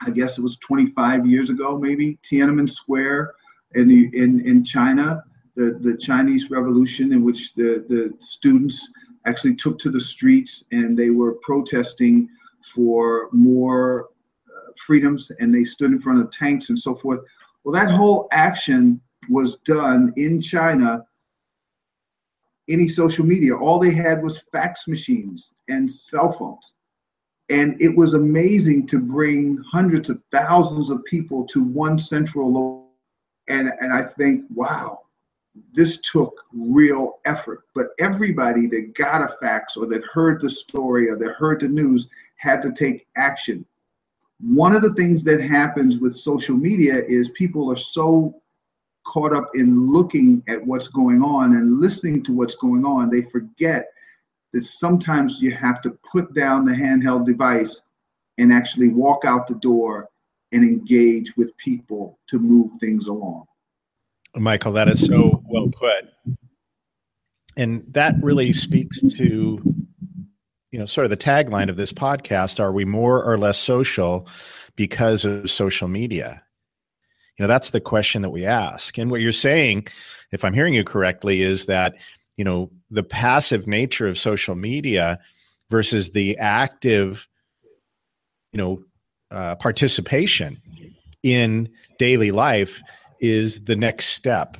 I 0.00 0.10
guess 0.10 0.38
it 0.38 0.42
was 0.42 0.56
25 0.58 1.26
years 1.26 1.50
ago, 1.50 1.76
maybe 1.76 2.18
Tiananmen 2.22 2.70
Square 2.70 3.34
in 3.74 3.88
the, 3.88 4.10
in 4.16 4.46
in 4.46 4.64
China, 4.64 5.24
the 5.56 5.78
the 5.80 5.96
Chinese 5.96 6.50
Revolution, 6.50 7.12
in 7.12 7.24
which 7.24 7.54
the 7.54 7.84
the 7.88 8.14
students 8.20 8.90
actually 9.26 9.54
took 9.54 9.78
to 9.78 9.90
the 9.90 10.00
streets 10.00 10.64
and 10.72 10.96
they 10.96 11.10
were 11.10 11.34
protesting 11.42 12.28
for 12.68 13.28
more 13.32 14.08
uh, 14.48 14.72
freedoms 14.76 15.30
and 15.40 15.54
they 15.54 15.64
stood 15.64 15.92
in 15.92 16.00
front 16.00 16.20
of 16.20 16.30
tanks 16.30 16.68
and 16.68 16.78
so 16.78 16.94
forth. 16.94 17.20
Well, 17.64 17.74
that 17.74 17.90
whole 17.90 18.28
action 18.32 19.00
was 19.28 19.56
done 19.56 20.12
in 20.16 20.40
China, 20.40 21.04
any 22.68 22.88
social 22.88 23.26
media. 23.26 23.56
All 23.56 23.78
they 23.78 23.92
had 23.92 24.22
was 24.22 24.42
fax 24.52 24.88
machines 24.88 25.54
and 25.68 25.90
cell 25.90 26.32
phones. 26.32 26.72
And 27.50 27.80
it 27.80 27.96
was 27.96 28.14
amazing 28.14 28.86
to 28.88 28.98
bring 28.98 29.56
hundreds 29.70 30.10
of 30.10 30.20
thousands 30.30 30.90
of 30.90 31.04
people 31.04 31.46
to 31.46 31.62
one 31.62 31.98
central 31.98 32.52
location. 32.52 32.84
And, 33.48 33.72
and 33.80 33.94
I 33.94 34.04
think, 34.04 34.44
wow, 34.54 35.00
this 35.72 35.98
took 36.02 36.44
real 36.52 37.20
effort. 37.24 37.64
But 37.74 37.88
everybody 37.98 38.66
that 38.66 38.94
got 38.94 39.22
a 39.22 39.34
fax 39.40 39.76
or 39.76 39.86
that 39.86 40.04
heard 40.04 40.42
the 40.42 40.50
story 40.50 41.08
or 41.08 41.16
that 41.16 41.32
heard 41.32 41.60
the 41.60 41.68
news 41.68 42.08
had 42.38 42.62
to 42.62 42.72
take 42.72 43.06
action. 43.16 43.64
One 44.40 44.74
of 44.74 44.82
the 44.82 44.94
things 44.94 45.22
that 45.24 45.40
happens 45.40 45.98
with 45.98 46.16
social 46.16 46.56
media 46.56 47.02
is 47.04 47.28
people 47.30 47.70
are 47.70 47.76
so 47.76 48.40
caught 49.06 49.32
up 49.32 49.50
in 49.54 49.90
looking 49.90 50.42
at 50.48 50.64
what's 50.64 50.88
going 50.88 51.22
on 51.22 51.56
and 51.56 51.80
listening 51.80 52.22
to 52.24 52.32
what's 52.32 52.54
going 52.56 52.84
on, 52.84 53.10
they 53.10 53.22
forget 53.22 53.86
that 54.52 54.64
sometimes 54.64 55.40
you 55.40 55.54
have 55.54 55.80
to 55.82 55.90
put 56.10 56.32
down 56.34 56.64
the 56.64 56.72
handheld 56.72 57.26
device 57.26 57.82
and 58.38 58.52
actually 58.52 58.88
walk 58.88 59.24
out 59.24 59.46
the 59.46 59.54
door 59.56 60.08
and 60.52 60.62
engage 60.62 61.36
with 61.36 61.56
people 61.56 62.18
to 62.28 62.38
move 62.38 62.70
things 62.78 63.06
along. 63.06 63.44
Michel, 64.34 64.72
that 64.72 64.88
is 64.88 65.04
so 65.04 65.42
well 65.48 65.68
put. 65.68 66.04
And 67.56 67.84
that 67.92 68.14
really 68.22 68.52
speaks 68.52 69.00
to 69.00 69.60
you 70.70 70.78
know 70.78 70.86
sort 70.86 71.04
of 71.04 71.10
the 71.10 71.16
tagline 71.16 71.68
of 71.68 71.76
this 71.76 71.92
podcast 71.92 72.60
are 72.60 72.72
we 72.72 72.84
more 72.84 73.22
or 73.22 73.38
less 73.38 73.58
social 73.58 74.28
because 74.76 75.24
of 75.24 75.50
social 75.50 75.88
media? 75.88 76.42
You 77.38 77.44
know 77.44 77.48
that's 77.48 77.70
the 77.70 77.80
question 77.80 78.22
that 78.22 78.30
we 78.30 78.44
ask. 78.44 78.98
And 78.98 79.10
what 79.10 79.20
you're 79.20 79.32
saying 79.32 79.88
if 80.32 80.44
i'm 80.44 80.54
hearing 80.54 80.74
you 80.74 80.84
correctly 80.84 81.42
is 81.42 81.66
that 81.66 81.94
you 82.36 82.44
know 82.44 82.70
the 82.90 83.02
passive 83.02 83.66
nature 83.66 84.08
of 84.08 84.18
social 84.18 84.54
media 84.54 85.18
versus 85.70 86.10
the 86.10 86.36
active 86.38 87.28
you 88.52 88.58
know 88.58 88.82
uh, 89.30 89.54
participation 89.56 90.56
in 91.22 91.68
daily 91.98 92.30
life 92.30 92.80
is 93.20 93.60
the 93.64 93.76
next 93.76 94.06
step 94.06 94.56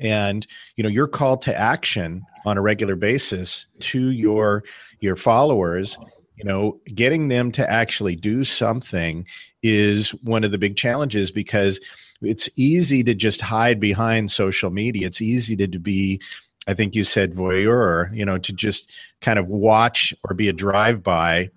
and 0.00 0.46
you 0.76 0.82
know 0.82 0.88
your 0.88 1.06
call 1.06 1.36
to 1.36 1.54
action 1.56 2.24
on 2.44 2.56
a 2.56 2.62
regular 2.62 2.96
basis 2.96 3.66
to 3.80 4.10
your 4.10 4.64
your 5.00 5.16
followers 5.16 5.98
you 6.36 6.44
know 6.44 6.80
getting 6.94 7.28
them 7.28 7.52
to 7.52 7.68
actually 7.70 8.16
do 8.16 8.44
something 8.44 9.26
is 9.62 10.10
one 10.24 10.44
of 10.44 10.50
the 10.50 10.58
big 10.58 10.76
challenges 10.76 11.30
because 11.30 11.80
it's 12.22 12.48
easy 12.56 13.02
to 13.02 13.14
just 13.14 13.40
hide 13.40 13.80
behind 13.80 14.30
social 14.30 14.70
media. 14.70 15.06
It's 15.06 15.22
easy 15.22 15.56
to, 15.56 15.66
to 15.66 15.78
be 15.78 16.20
i 16.66 16.74
think 16.74 16.94
you 16.94 17.04
said 17.04 17.32
voyeur 17.32 18.14
you 18.14 18.22
know 18.22 18.36
to 18.36 18.52
just 18.52 18.92
kind 19.22 19.38
of 19.38 19.46
watch 19.48 20.12
or 20.24 20.34
be 20.34 20.48
a 20.48 20.52
drive 20.52 21.02
by 21.02 21.48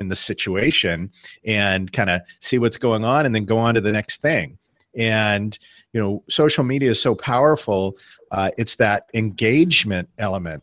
in 0.00 0.08
the 0.08 0.16
situation 0.16 1.10
and 1.46 1.92
kind 1.92 2.10
of 2.10 2.20
see 2.40 2.58
what's 2.58 2.76
going 2.76 3.04
on 3.04 3.26
and 3.26 3.34
then 3.34 3.44
go 3.44 3.58
on 3.58 3.74
to 3.74 3.80
the 3.80 3.92
next 3.92 4.20
thing 4.20 4.58
and 4.96 5.58
you 5.92 6.00
know 6.00 6.22
social 6.28 6.64
media 6.64 6.90
is 6.90 7.00
so 7.00 7.14
powerful 7.14 7.96
uh, 8.30 8.50
it's 8.58 8.76
that 8.76 9.08
engagement 9.14 10.08
element 10.18 10.62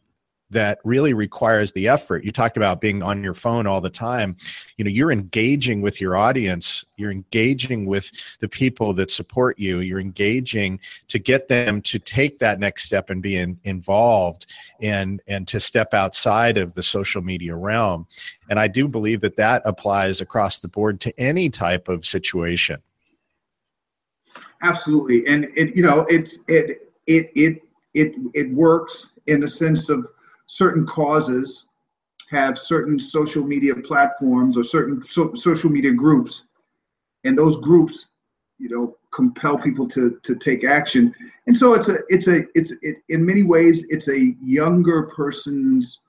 that 0.51 0.79
really 0.83 1.13
requires 1.13 1.71
the 1.71 1.87
effort. 1.87 2.23
You 2.23 2.31
talked 2.31 2.57
about 2.57 2.81
being 2.81 3.01
on 3.01 3.23
your 3.23 3.33
phone 3.33 3.65
all 3.65 3.79
the 3.81 3.89
time. 3.89 4.35
You 4.77 4.83
know, 4.85 4.91
you're 4.91 5.11
engaging 5.11 5.81
with 5.81 6.01
your 6.01 6.17
audience, 6.17 6.85
you're 6.97 7.11
engaging 7.11 7.85
with 7.85 8.11
the 8.39 8.49
people 8.49 8.93
that 8.95 9.11
support 9.11 9.57
you, 9.57 9.79
you're 9.79 9.99
engaging 9.99 10.79
to 11.07 11.17
get 11.19 11.47
them 11.47 11.81
to 11.83 11.99
take 11.99 12.39
that 12.39 12.59
next 12.59 12.83
step 12.83 13.09
and 13.09 13.21
be 13.21 13.37
in, 13.37 13.59
involved 13.63 14.45
and 14.81 15.21
and 15.27 15.47
to 15.47 15.59
step 15.59 15.93
outside 15.93 16.57
of 16.57 16.73
the 16.73 16.83
social 16.83 17.21
media 17.21 17.55
realm. 17.55 18.05
And 18.49 18.59
I 18.59 18.67
do 18.67 18.87
believe 18.87 19.21
that 19.21 19.37
that 19.37 19.61
applies 19.65 20.19
across 20.19 20.59
the 20.59 20.67
board 20.67 20.99
to 21.01 21.17
any 21.19 21.49
type 21.49 21.87
of 21.87 22.05
situation. 22.05 22.81
Absolutely. 24.61 25.25
And 25.27 25.45
it 25.55 25.75
you 25.75 25.83
know, 25.83 26.05
it's 26.09 26.39
it 26.47 26.91
it 27.07 27.31
it 27.35 27.61
it 27.93 28.13
it 28.33 28.51
works 28.53 29.13
in 29.27 29.39
the 29.39 29.47
sense 29.47 29.89
of 29.89 30.07
certain 30.47 30.85
causes 30.85 31.67
have 32.29 32.57
certain 32.57 32.99
social 32.99 33.43
media 33.45 33.75
platforms 33.75 34.57
or 34.57 34.63
certain 34.63 35.03
so, 35.03 35.33
social 35.33 35.69
media 35.69 35.91
groups, 35.91 36.43
and 37.23 37.37
those 37.37 37.57
groups, 37.57 38.07
you 38.59 38.69
know, 38.69 38.95
compel 39.11 39.57
people 39.57 39.87
to 39.89 40.19
to 40.23 40.35
take 40.35 40.63
action. 40.63 41.13
And 41.47 41.57
so 41.57 41.73
it's 41.73 41.89
a 41.89 41.97
it's 42.09 42.27
a 42.27 42.41
it's 42.55 42.71
it, 42.81 42.97
in 43.09 43.25
many 43.25 43.43
ways 43.43 43.85
it's 43.89 44.07
a 44.09 44.35
younger 44.41 45.03
person's 45.07 45.99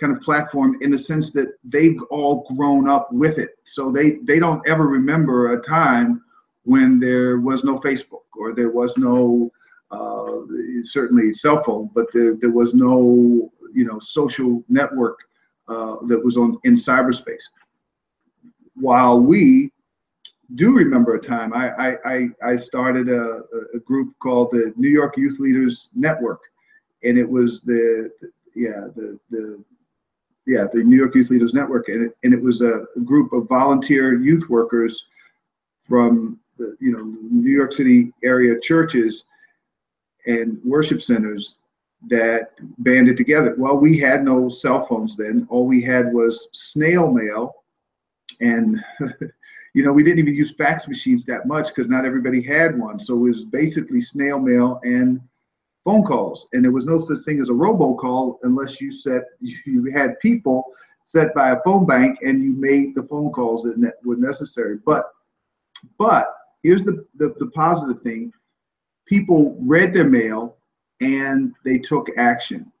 kind 0.00 0.14
of 0.14 0.20
platform 0.20 0.76
in 0.80 0.90
the 0.90 0.98
sense 0.98 1.30
that 1.30 1.48
they've 1.62 2.02
all 2.10 2.44
grown 2.56 2.88
up 2.88 3.12
with 3.12 3.38
it. 3.38 3.50
So 3.64 3.92
they 3.92 4.18
they 4.24 4.40
don't 4.40 4.66
ever 4.68 4.88
remember 4.88 5.52
a 5.52 5.60
time 5.62 6.22
when 6.64 6.98
there 6.98 7.38
was 7.38 7.62
no 7.62 7.78
Facebook 7.78 8.26
or 8.36 8.54
there 8.54 8.70
was 8.70 8.96
no 8.96 9.50
uh, 9.90 10.40
certainly 10.82 11.32
cell 11.32 11.62
phone, 11.62 11.90
but 11.94 12.12
there, 12.12 12.34
there 12.40 12.50
was 12.50 12.74
no 12.74 13.50
you 13.72 13.84
know 13.84 13.98
social 13.98 14.64
network 14.68 15.18
uh, 15.68 15.96
that 16.06 16.22
was 16.22 16.36
on 16.36 16.58
in 16.64 16.74
cyberspace. 16.74 17.44
While 18.74 19.20
we 19.20 19.70
do 20.56 20.76
remember 20.76 21.14
a 21.14 21.20
time, 21.20 21.52
I 21.54 21.96
I, 22.04 22.28
I 22.42 22.56
started 22.56 23.08
a, 23.08 23.42
a 23.74 23.78
group 23.80 24.14
called 24.18 24.50
the 24.50 24.72
New 24.76 24.90
York 24.90 25.16
Youth 25.16 25.38
Leaders 25.38 25.90
Network, 25.94 26.40
and 27.02 27.18
it 27.18 27.28
was 27.28 27.60
the 27.60 28.10
yeah 28.54 28.88
the 28.96 29.18
the 29.30 29.64
yeah 30.46 30.66
the 30.72 30.82
New 30.82 30.96
York 30.96 31.14
Youth 31.14 31.30
Leaders 31.30 31.54
Network, 31.54 31.88
and 31.88 32.06
it, 32.06 32.16
and 32.24 32.32
it 32.32 32.42
was 32.42 32.62
a, 32.62 32.84
a 32.96 33.00
group 33.00 33.32
of 33.32 33.48
volunteer 33.48 34.18
youth 34.18 34.48
workers 34.48 35.08
from 35.80 36.40
the 36.58 36.76
you 36.80 36.92
know 36.92 37.04
New 37.30 37.52
York 37.52 37.72
City 37.72 38.12
area 38.22 38.58
churches 38.60 39.24
and 40.26 40.58
worship 40.64 41.00
centers 41.02 41.58
that 42.08 42.50
banded 42.78 43.16
together. 43.16 43.54
Well, 43.56 43.76
we 43.76 43.98
had 43.98 44.24
no 44.24 44.48
cell 44.48 44.84
phones 44.84 45.16
then. 45.16 45.46
All 45.50 45.66
we 45.66 45.80
had 45.80 46.12
was 46.12 46.48
snail 46.52 47.10
mail. 47.10 47.54
And, 48.40 48.84
you 49.74 49.84
know, 49.84 49.92
we 49.92 50.02
didn't 50.02 50.18
even 50.18 50.34
use 50.34 50.52
fax 50.52 50.86
machines 50.88 51.24
that 51.24 51.46
much 51.46 51.68
because 51.68 51.88
not 51.88 52.04
everybody 52.04 52.42
had 52.42 52.78
one. 52.78 52.98
So 52.98 53.14
it 53.14 53.20
was 53.20 53.44
basically 53.44 54.00
snail 54.00 54.38
mail 54.38 54.80
and 54.82 55.20
phone 55.84 56.04
calls. 56.04 56.48
And 56.52 56.64
there 56.64 56.72
was 56.72 56.86
no 56.86 56.98
such 56.98 57.24
thing 57.24 57.40
as 57.40 57.48
a 57.48 57.54
robocall 57.54 58.38
unless 58.42 58.80
you 58.80 58.90
set, 58.90 59.22
you 59.40 59.90
had 59.92 60.18
people 60.20 60.64
set 61.04 61.34
by 61.34 61.50
a 61.50 61.60
phone 61.64 61.86
bank 61.86 62.18
and 62.22 62.42
you 62.42 62.52
made 62.54 62.94
the 62.94 63.02
phone 63.04 63.30
calls 63.30 63.62
that 63.62 63.94
were 64.04 64.16
necessary. 64.16 64.78
But, 64.84 65.06
but 65.98 66.34
here's 66.64 66.82
the, 66.82 67.06
the, 67.16 67.32
the 67.38 67.46
positive 67.48 68.00
thing 68.00 68.32
people 69.06 69.56
read 69.60 69.94
their 69.94 70.08
mail 70.08 70.56
and 71.00 71.54
they 71.64 71.78
took 71.78 72.08
action 72.16 72.72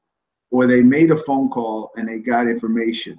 or 0.50 0.66
they 0.66 0.82
made 0.82 1.10
a 1.10 1.16
phone 1.16 1.48
call 1.50 1.90
and 1.96 2.08
they 2.08 2.18
got 2.18 2.48
information. 2.48 3.16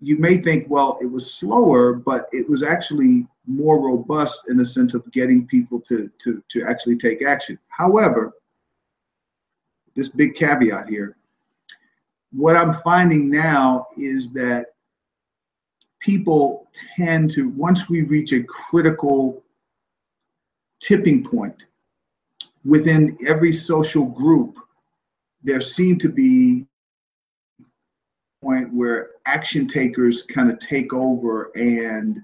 You 0.00 0.18
may 0.18 0.36
think, 0.36 0.68
well, 0.68 0.96
it 1.00 1.06
was 1.06 1.34
slower, 1.34 1.94
but 1.94 2.28
it 2.30 2.48
was 2.48 2.62
actually 2.62 3.26
more 3.46 3.80
robust 3.84 4.48
in 4.48 4.56
the 4.56 4.64
sense 4.64 4.94
of 4.94 5.10
getting 5.10 5.46
people 5.46 5.80
to, 5.80 6.10
to, 6.18 6.42
to 6.50 6.64
actually 6.68 6.96
take 6.96 7.24
action. 7.24 7.58
However, 7.68 8.34
this 9.96 10.08
big 10.08 10.34
caveat 10.36 10.88
here 10.88 11.16
what 12.32 12.56
I'm 12.56 12.72
finding 12.72 13.30
now 13.30 13.86
is 13.96 14.30
that 14.32 14.66
people 16.00 16.68
tend 16.96 17.30
to, 17.30 17.48
once 17.50 17.88
we 17.88 18.02
reach 18.02 18.32
a 18.32 18.42
critical 18.42 19.42
tipping 20.80 21.24
point, 21.24 21.66
within 22.64 23.16
every 23.26 23.52
social 23.52 24.04
group, 24.04 24.56
there 25.42 25.60
seem 25.60 25.98
to 25.98 26.08
be 26.08 26.66
a 27.60 27.64
point 28.44 28.72
where 28.72 29.10
action 29.26 29.66
takers 29.66 30.22
kind 30.22 30.50
of 30.50 30.58
take 30.58 30.92
over 30.92 31.50
and 31.56 32.18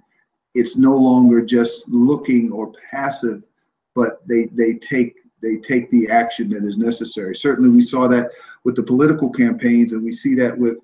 it's 0.54 0.76
no 0.76 0.96
longer 0.96 1.40
just 1.40 1.88
looking 1.88 2.52
or 2.52 2.72
passive 2.90 3.44
but 3.94 4.26
they 4.26 4.46
they 4.46 4.74
take 4.74 5.14
they 5.40 5.56
take 5.56 5.90
the 5.90 6.08
action 6.08 6.48
that 6.48 6.64
is 6.64 6.78
necessary. 6.78 7.34
Certainly 7.34 7.70
we 7.70 7.82
saw 7.82 8.08
that 8.08 8.30
with 8.64 8.76
the 8.76 8.82
political 8.82 9.30
campaigns 9.30 9.92
and 9.92 10.02
we 10.02 10.12
see 10.12 10.34
that 10.36 10.56
with 10.56 10.78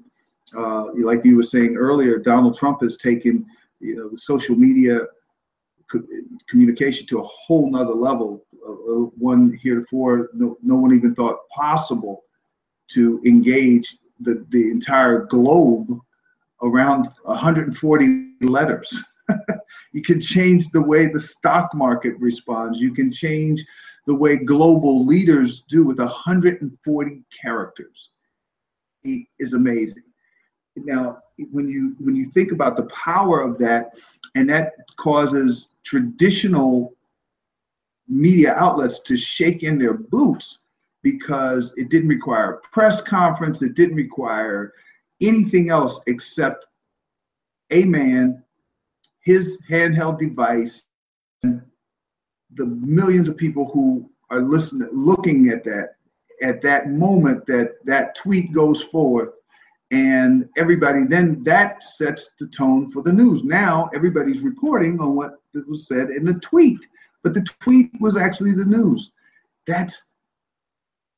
uh, 0.56 0.86
like 0.94 1.24
you 1.24 1.36
were 1.36 1.42
saying 1.42 1.76
earlier 1.76 2.18
donald 2.18 2.56
trump 2.56 2.80
has 2.82 2.96
taken 2.96 3.44
you 3.80 3.96
know 3.96 4.08
the 4.08 4.18
social 4.18 4.56
media 4.56 5.00
communication 6.48 7.06
to 7.06 7.20
a 7.20 7.24
whole 7.24 7.70
nother 7.70 7.94
level, 7.94 8.44
uh, 8.66 8.72
uh, 8.72 9.06
one 9.16 9.58
heretofore 9.62 10.30
no, 10.32 10.56
no 10.62 10.76
one 10.76 10.94
even 10.94 11.14
thought 11.14 11.48
possible 11.54 12.24
to 12.88 13.20
engage 13.24 13.96
the, 14.20 14.44
the 14.50 14.70
entire 14.70 15.24
globe 15.26 15.88
around 16.62 17.06
140 17.24 18.32
letters. 18.42 19.02
you 19.92 20.02
can 20.02 20.20
change 20.20 20.68
the 20.68 20.82
way 20.82 21.06
the 21.06 21.20
stock 21.20 21.70
market 21.74 22.14
responds. 22.18 22.80
You 22.80 22.92
can 22.92 23.10
change 23.10 23.64
the 24.06 24.14
way 24.14 24.36
global 24.36 25.06
leaders 25.06 25.62
do 25.68 25.84
with 25.84 25.98
140 25.98 27.22
characters. 27.40 28.10
It 29.04 29.26
is 29.38 29.54
amazing. 29.54 30.02
Now, 30.76 31.18
when 31.50 31.68
you 31.68 31.96
when 31.98 32.16
you 32.16 32.26
think 32.26 32.52
about 32.52 32.76
the 32.76 32.86
power 32.86 33.40
of 33.40 33.58
that, 33.58 33.94
and 34.34 34.48
that 34.50 34.72
causes 34.96 35.68
traditional 35.84 36.94
media 38.08 38.54
outlets 38.54 39.00
to 39.00 39.16
shake 39.16 39.62
in 39.62 39.78
their 39.78 39.94
boots 39.94 40.58
because 41.02 41.72
it 41.76 41.88
didn't 41.88 42.08
require 42.08 42.54
a 42.54 42.60
press 42.68 43.00
conference, 43.00 43.62
it 43.62 43.74
didn't 43.74 43.96
require 43.96 44.72
anything 45.20 45.70
else 45.70 46.00
except 46.06 46.66
a 47.70 47.84
man, 47.84 48.42
his 49.20 49.60
handheld 49.68 50.18
device, 50.18 50.88
and 51.42 51.62
the 52.54 52.66
millions 52.66 53.28
of 53.28 53.36
people 53.36 53.70
who 53.72 54.10
are 54.30 54.40
listening, 54.40 54.88
looking 54.92 55.48
at 55.48 55.64
that, 55.64 55.94
at 56.42 56.60
that 56.62 56.88
moment 56.88 57.46
that 57.46 57.84
that 57.84 58.14
tweet 58.14 58.52
goes 58.52 58.82
forth 58.82 59.39
and 59.90 60.48
everybody 60.56 61.04
then 61.04 61.42
that 61.42 61.82
sets 61.82 62.30
the 62.38 62.46
tone 62.46 62.88
for 62.88 63.02
the 63.02 63.12
news. 63.12 63.42
Now 63.42 63.90
everybody's 63.94 64.40
reporting 64.40 65.00
on 65.00 65.16
what 65.16 65.34
was 65.66 65.88
said 65.88 66.10
in 66.10 66.24
the 66.24 66.38
tweet 66.40 66.78
but 67.22 67.34
the 67.34 67.46
tweet 67.60 67.90
was 68.00 68.16
actually 68.16 68.52
the 68.52 68.64
news. 68.64 69.12
That's 69.66 70.06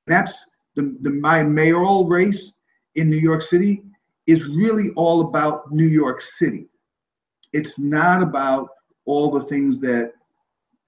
that's 0.06 0.46
the, 0.74 0.96
the 1.00 1.11
my 1.11 1.44
mayoral 1.44 2.06
race 2.06 2.52
in 2.96 3.08
new 3.08 3.18
york 3.18 3.40
city 3.40 3.82
is 4.26 4.46
really 4.46 4.90
all 4.96 5.20
about 5.22 5.70
new 5.70 5.87
york 5.87 6.20
city. 6.20 6.68
It's 7.52 7.78
not 7.78 8.22
about 8.22 8.70
all 9.04 9.30
the 9.30 9.44
things 9.44 9.80
that 9.80 10.12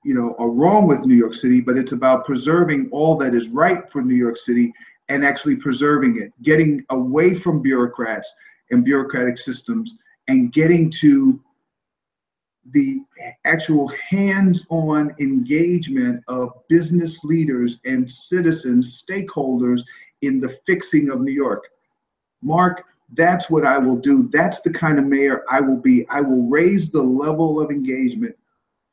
you 0.04 0.14
know 0.14 0.34
are 0.38 0.50
wrong 0.50 0.86
with 0.86 1.06
new 1.06 1.14
york 1.14 1.34
city 1.34 1.60
but 1.60 1.78
it's 1.78 1.92
about 1.92 2.26
preserving 2.26 2.88
all 2.92 3.16
that 3.16 3.34
is 3.34 3.48
right 3.48 3.88
for 3.90 4.02
new 4.02 4.14
york 4.14 4.36
city 4.36 4.72
and 5.08 5.24
actually 5.24 5.56
preserving 5.56 6.18
it, 6.20 6.32
getting 6.42 6.84
away 6.90 7.34
from 7.34 7.62
bureaucrats 7.62 8.32
and 8.70 8.84
bureaucratic 8.84 9.38
systems 9.38 9.98
and 10.28 10.52
getting 10.52 10.90
to 10.90 11.40
the 12.72 13.00
actual 13.44 13.88
hands-on 13.88 15.14
engagement 15.20 16.24
of 16.28 16.50
business 16.68 17.22
leaders 17.22 17.80
and 17.84 18.10
citizens, 18.10 19.02
stakeholders 19.06 19.82
in 20.22 20.40
the 20.40 20.48
fixing 20.66 21.10
of 21.10 21.20
New 21.20 21.32
York. 21.32 21.68
Mark, 22.42 22.84
that's 23.12 23.50
what 23.50 23.66
I 23.66 23.76
will 23.76 23.96
do. 23.96 24.28
That's 24.32 24.62
the 24.62 24.72
kind 24.72 24.98
of 24.98 25.04
mayor 25.04 25.44
I 25.50 25.60
will 25.60 25.76
be. 25.76 26.08
I 26.08 26.22
will 26.22 26.48
raise 26.48 26.90
the 26.90 27.02
level 27.02 27.60
of 27.60 27.70
engagement 27.70 28.34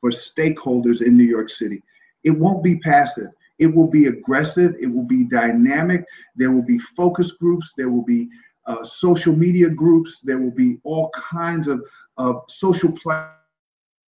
for 0.00 0.10
stakeholders 0.10 1.00
in 1.00 1.16
New 1.16 1.24
York 1.24 1.48
City. 1.48 1.82
It 2.24 2.38
won't 2.38 2.62
be 2.62 2.78
passive. 2.78 3.28
It 3.62 3.72
will 3.74 3.86
be 3.86 4.06
aggressive, 4.06 4.74
it 4.80 4.88
will 4.88 5.06
be 5.06 5.24
dynamic, 5.24 6.04
there 6.36 6.50
will 6.50 6.64
be 6.64 6.78
focus 6.78 7.32
groups, 7.32 7.72
there 7.76 7.90
will 7.90 8.04
be 8.04 8.28
uh, 8.66 8.82
social 8.82 9.34
media 9.34 9.68
groups, 9.68 10.20
there 10.20 10.38
will 10.38 10.54
be 10.54 10.78
all 10.84 11.10
kinds 11.10 11.68
of, 11.68 11.80
of 12.16 12.42
social 12.48 12.92
platforms 12.92 13.38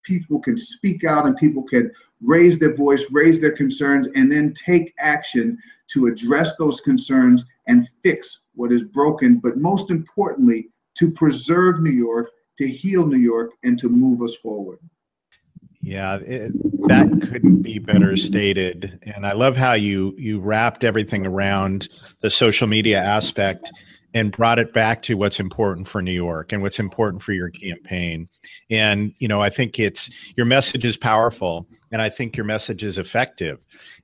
people 0.04 0.40
can 0.40 0.58
speak 0.58 1.04
out 1.04 1.26
and 1.26 1.36
people 1.38 1.64
can 1.64 1.92
raise 2.22 2.58
their 2.60 2.76
voice, 2.76 3.06
raise 3.12 3.40
their 3.40 3.56
concerns, 3.56 4.08
and 4.16 4.32
then 4.32 4.54
take 4.54 4.94
action 5.00 5.58
to 5.88 6.08
address 6.08 6.56
those 6.56 6.82
concerns 6.82 7.46
and 7.68 7.88
fix 8.04 8.42
what 8.56 8.72
is 8.72 8.84
broken. 8.84 9.40
But 9.40 9.58
most 9.58 9.92
importantly, 9.92 10.70
to 10.96 11.12
preserve 11.12 11.82
New 11.82 11.92
York, 11.92 12.30
to 12.58 12.68
heal 12.68 13.06
New 13.06 13.20
York, 13.20 13.52
and 13.64 13.78
to 13.80 13.90
move 13.90 14.22
us 14.22 14.36
forward. 14.38 14.80
Yeah, 15.82 16.18
it, 16.18 16.52
that 16.88 17.10
couldn't 17.22 17.62
be 17.62 17.80
better 17.80 18.16
stated. 18.16 19.00
And 19.16 19.26
I 19.26 19.34
love 19.34 19.58
how 19.58 19.74
you 19.74 20.14
you 20.18 20.40
wrapped 20.40 20.84
everything 20.84 21.26
around 21.26 21.88
the 22.22 22.30
social 22.30 22.68
media 22.68 23.02
aspect 23.02 23.72
and 24.14 24.32
brought 24.32 24.60
it 24.60 24.74
back 24.74 25.02
to 25.04 25.16
what's 25.16 25.40
important 25.40 25.88
for 25.88 26.02
New 26.02 26.12
York 26.12 26.52
and 26.52 26.62
what's 26.62 26.80
important 26.80 27.24
for 27.24 27.34
your 27.34 27.50
campaign. 27.50 28.28
And 28.70 29.14
you 29.20 29.28
know, 29.28 29.42
I 29.42 29.50
think 29.50 29.80
it's 29.80 30.10
your 30.36 30.46
message 30.46 30.86
is 30.86 30.98
powerful, 30.98 31.68
and 31.92 32.02
I 32.02 32.10
think 32.10 32.36
your 32.36 32.46
message 32.46 32.84
is 32.84 32.98
effective. 32.98 33.60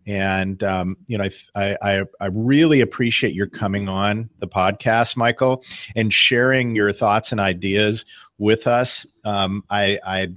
And 0.05 0.63
um, 0.63 0.97
you 1.07 1.17
know, 1.17 1.27
I, 1.55 1.77
I 1.81 2.03
I 2.21 2.25
really 2.27 2.81
appreciate 2.81 3.33
your 3.33 3.47
coming 3.47 3.89
on 3.89 4.29
the 4.39 4.47
podcast, 4.47 5.17
Michel, 5.17 5.63
and 5.95 6.13
sharing 6.13 6.75
your 6.75 6.93
thoughts 6.93 7.31
and 7.31 7.41
ideas 7.41 8.05
with 8.37 8.67
us. 8.67 9.05
Um, 9.25 9.63
I 9.69 9.99
I 10.05 10.27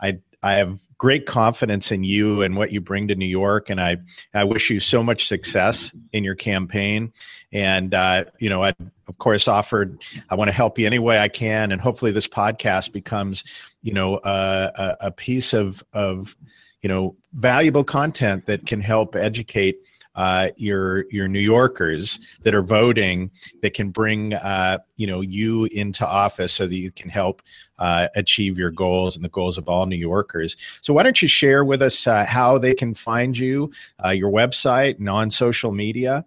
I 0.00 0.18
I 0.42 0.54
have 0.54 0.78
great 0.98 1.26
confidence 1.26 1.90
in 1.90 2.04
you 2.04 2.42
and 2.42 2.56
what 2.56 2.72
you 2.72 2.80
bring 2.80 3.08
to 3.08 3.14
New 3.14 3.26
York, 3.26 3.70
and 3.70 3.80
I 3.80 3.98
I 4.32 4.44
wish 4.44 4.70
you 4.70 4.80
so 4.80 5.02
much 5.02 5.26
success 5.26 5.94
in 6.12 6.24
your 6.24 6.34
campaign. 6.34 7.12
And 7.52 7.94
uh, 7.94 8.24
you 8.38 8.48
know, 8.48 8.62
I 8.62 8.74
of 9.08 9.18
course 9.18 9.48
offered 9.48 9.98
I 10.30 10.34
want 10.34 10.48
to 10.48 10.52
help 10.52 10.78
you 10.78 10.86
any 10.86 10.98
way 10.98 11.18
I 11.18 11.28
can, 11.28 11.72
and 11.72 11.80
hopefully 11.80 12.10
this 12.10 12.28
podcast 12.28 12.92
becomes 12.92 13.44
you 13.82 13.92
know 13.92 14.20
a, 14.24 14.96
a 15.00 15.10
piece 15.10 15.52
of 15.52 15.82
of 15.92 16.36
you 16.82 16.88
know 16.88 17.16
valuable 17.32 17.84
content 17.84 18.46
that 18.46 18.66
can 18.66 18.80
help 18.80 19.16
educate 19.16 19.78
uh, 20.14 20.48
your 20.56 21.10
your 21.10 21.28
New 21.28 21.40
Yorkers 21.40 22.36
that 22.42 22.54
are 22.54 22.62
voting 22.62 23.30
that 23.62 23.74
can 23.74 23.90
bring 23.90 24.34
uh, 24.34 24.78
you 24.96 25.06
know 25.06 25.20
you 25.20 25.64
into 25.66 26.06
office 26.06 26.52
so 26.52 26.66
that 26.66 26.76
you 26.76 26.92
can 26.92 27.08
help 27.10 27.42
uh, 27.78 28.08
achieve 28.14 28.58
your 28.58 28.70
goals 28.70 29.16
and 29.16 29.24
the 29.24 29.30
goals 29.30 29.58
of 29.58 29.68
all 29.68 29.86
New 29.86 29.96
Yorkers. 29.96 30.56
So 30.80 30.94
why 30.94 31.02
don't 31.02 31.20
you 31.20 31.28
share 31.28 31.64
with 31.64 31.82
us 31.82 32.06
uh, 32.06 32.24
how 32.24 32.58
they 32.58 32.74
can 32.74 32.94
find 32.94 33.36
you, 33.36 33.72
uh, 34.04 34.10
your 34.10 34.30
website, 34.30 34.98
and 34.98 35.08
on 35.08 35.30
social 35.30 35.72
media? 35.72 36.24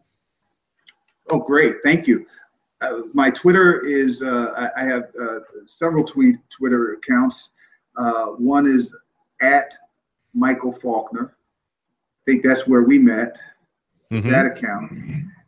Oh, 1.30 1.40
great! 1.40 1.76
Thank 1.84 2.08
you. 2.08 2.26
Uh, 2.82 3.02
my 3.14 3.30
Twitter 3.32 3.86
is 3.86 4.22
I, 4.22 4.70
I, 4.78 4.86
have 4.86 5.10
several 5.66 6.04
tweet 6.04 6.36
Twitter 6.50 6.94
accounts. 6.94 7.52
one 8.38 8.68
is 8.68 8.96
at 9.42 9.76
Michel 10.36 10.72
Faulkner. 10.72 11.36
I 11.36 12.32
think 12.32 12.44
that's 12.44 12.68
where 12.68 12.84
we 12.84 13.00
met 13.00 13.40
mm-hmm. 14.12 14.30
that 14.30 14.46
account. 14.46 14.92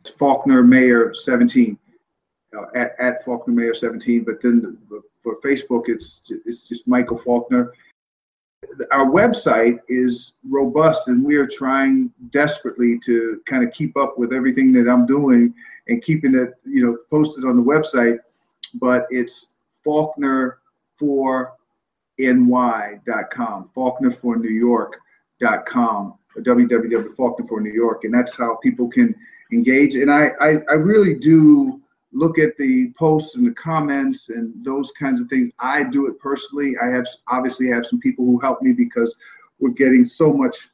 It's 0.00 0.10
Faulkner 0.10 0.62
Mayor 0.62 1.14
17 1.14 1.78
uh, 2.56 2.62
at, 2.74 2.92
at 2.98 3.24
Faulkner 3.24 3.54
Mayor 3.54 3.74
17. 3.74 4.24
But 4.24 4.40
then 4.40 4.78
for 5.18 5.36
Facebook, 5.40 5.88
it's 5.88 6.30
it's 6.46 6.66
just 6.66 6.88
Michel 6.88 7.16
Faulkner. 7.16 7.72
Our 8.92 9.06
website 9.06 9.78
is 9.88 10.34
robust, 10.48 11.08
and 11.08 11.24
we 11.24 11.36
are 11.36 11.46
trying 11.46 12.12
desperately 12.30 12.98
to 13.00 13.40
kind 13.46 13.66
of 13.66 13.72
keep 13.72 13.96
up 13.96 14.18
with 14.18 14.32
everything 14.32 14.72
that 14.72 14.88
I'm 14.88 15.06
doing 15.06 15.54
and 15.88 16.02
keeping 16.02 16.34
it, 16.34 16.54
you 16.64 16.84
know, 16.84 16.98
posted 17.10 17.44
on 17.44 17.56
the 17.56 17.62
website. 17.62 18.18
But 18.74 19.06
it's 19.10 19.50
Faulkner 19.82 20.58
for 20.98 21.54
ny.com, 22.18 23.64
Faulkner 23.64 24.10
for 24.10 24.36
New 24.36 24.50
York.com 24.50 26.14
www 26.38 27.48
for 27.48 27.60
New 27.60 27.72
York, 27.72 28.04
and 28.04 28.14
that's 28.14 28.36
how 28.36 28.56
people 28.56 28.88
can 28.88 29.14
engage. 29.52 29.94
And 29.94 30.10
I, 30.10 30.30
I, 30.40 30.58
I 30.70 30.74
really 30.74 31.14
do 31.14 31.80
look 32.12 32.38
at 32.38 32.56
the 32.56 32.92
posts 32.98 33.36
and 33.36 33.46
the 33.46 33.54
comments 33.54 34.30
and 34.30 34.52
those 34.64 34.90
kinds 34.92 35.20
of 35.20 35.28
things. 35.28 35.52
I 35.60 35.84
do 35.84 36.06
it 36.06 36.18
personally. 36.18 36.74
I 36.82 36.88
have 36.88 37.06
obviously 37.28 37.68
have 37.68 37.86
some 37.86 38.00
people 38.00 38.24
who 38.24 38.38
help 38.40 38.62
me 38.62 38.72
because 38.72 39.14
we're 39.58 39.70
getting 39.70 40.06
so 40.06 40.32
much 40.32 40.68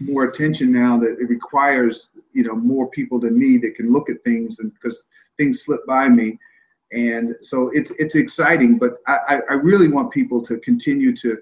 more 0.00 0.24
attention 0.24 0.72
now 0.72 0.98
that 0.98 1.18
it 1.20 1.28
requires 1.28 2.08
you 2.32 2.42
know 2.42 2.54
more 2.54 2.88
people 2.88 3.18
than 3.18 3.38
me 3.38 3.58
that 3.58 3.74
can 3.74 3.92
look 3.92 4.08
at 4.08 4.22
things 4.24 4.58
and 4.60 4.72
because 4.74 5.06
things 5.36 5.62
slip 5.62 5.84
by 5.86 6.08
me 6.08 6.38
and 6.92 7.36
so 7.42 7.68
it's 7.74 7.90
it's 7.92 8.14
exciting 8.14 8.78
but 8.78 8.94
I, 9.06 9.40
I 9.50 9.54
really 9.54 9.88
want 9.88 10.10
people 10.10 10.40
to 10.42 10.58
continue 10.58 11.14
to 11.16 11.38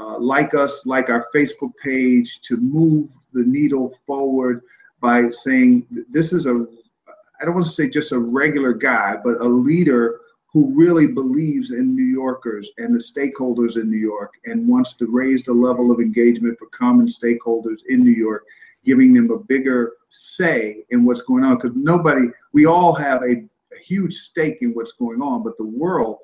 uh, 0.00 0.18
like 0.18 0.54
us, 0.54 0.86
like 0.86 1.10
our 1.10 1.26
Facebook 1.34 1.72
page, 1.82 2.40
to 2.40 2.56
move 2.56 3.10
the 3.32 3.44
needle 3.44 3.88
forward 4.06 4.62
by 5.00 5.28
saying 5.30 5.86
this 6.08 6.32
is 6.32 6.46
a, 6.46 6.66
I 7.40 7.44
don't 7.44 7.54
want 7.54 7.66
to 7.66 7.72
say 7.72 7.88
just 7.88 8.12
a 8.12 8.18
regular 8.18 8.72
guy, 8.72 9.16
but 9.22 9.40
a 9.40 9.48
leader 9.48 10.20
who 10.52 10.74
really 10.74 11.06
believes 11.06 11.70
in 11.70 11.94
New 11.94 12.04
Yorkers 12.04 12.70
and 12.78 12.94
the 12.94 12.98
stakeholders 12.98 13.76
in 13.80 13.90
New 13.90 13.98
York 13.98 14.32
and 14.46 14.66
wants 14.66 14.94
to 14.94 15.06
raise 15.06 15.44
the 15.44 15.52
level 15.52 15.92
of 15.92 16.00
engagement 16.00 16.58
for 16.58 16.66
common 16.68 17.06
stakeholders 17.06 17.82
in 17.88 18.02
New 18.02 18.10
York, 18.10 18.44
giving 18.84 19.12
them 19.12 19.30
a 19.30 19.38
bigger 19.38 19.92
say 20.08 20.82
in 20.90 21.04
what's 21.04 21.22
going 21.22 21.44
on. 21.44 21.56
Because 21.56 21.76
nobody, 21.76 22.26
we 22.52 22.66
all 22.66 22.94
have 22.94 23.22
a, 23.22 23.32
a 23.72 23.78
huge 23.80 24.14
stake 24.14 24.58
in 24.62 24.72
what's 24.72 24.92
going 24.92 25.20
on, 25.20 25.44
but 25.44 25.56
the 25.56 25.66
world 25.66 26.18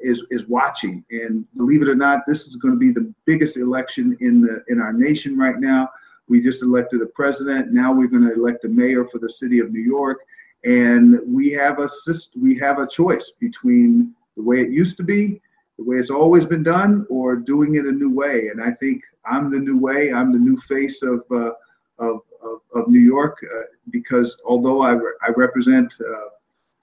is 0.00 0.24
is 0.30 0.46
watching. 0.46 1.04
And 1.10 1.44
believe 1.56 1.82
it 1.82 1.88
or 1.88 1.94
not, 1.94 2.20
this 2.26 2.46
is 2.46 2.56
going 2.56 2.74
to 2.74 2.78
be 2.78 2.92
the 2.92 3.12
biggest 3.24 3.56
election 3.56 4.16
in 4.20 4.40
the 4.40 4.62
in 4.68 4.80
our 4.80 4.92
nation 4.92 5.36
right 5.36 5.58
now. 5.58 5.88
We 6.28 6.40
just 6.40 6.62
elected 6.62 7.02
a 7.02 7.06
president. 7.06 7.72
Now 7.72 7.92
we're 7.92 8.08
going 8.08 8.28
to 8.28 8.34
elect 8.34 8.64
a 8.64 8.68
mayor 8.68 9.04
for 9.04 9.18
the 9.18 9.30
city 9.30 9.60
of 9.60 9.70
New 9.70 9.82
York, 9.82 10.18
and 10.64 11.20
we 11.26 11.50
have 11.52 11.78
a 11.78 11.88
we 12.36 12.56
have 12.58 12.78
a 12.78 12.86
choice 12.86 13.32
between 13.38 14.14
the 14.36 14.42
way 14.42 14.60
it 14.60 14.70
used 14.70 14.96
to 14.98 15.02
be, 15.02 15.40
the 15.78 15.84
way 15.84 15.96
it's 15.96 16.10
always 16.10 16.44
been 16.44 16.62
done, 16.62 17.06
or 17.08 17.36
doing 17.36 17.76
it 17.76 17.86
a 17.86 17.92
new 17.92 18.10
way. 18.10 18.48
And 18.48 18.62
I 18.62 18.72
think 18.72 19.02
I'm 19.24 19.50
the 19.50 19.60
new 19.60 19.78
way. 19.78 20.12
I'm 20.12 20.32
the 20.32 20.38
new 20.38 20.56
face 20.56 21.02
of 21.02 21.22
uh, 21.30 21.52
of, 21.98 22.20
of, 22.42 22.60
of 22.74 22.88
New 22.88 23.00
York 23.00 23.38
uh, 23.54 23.62
because 23.90 24.36
although 24.44 24.82
I, 24.82 24.90
re- 24.90 25.14
I 25.26 25.30
represent 25.36 25.94
uh, 26.00 26.28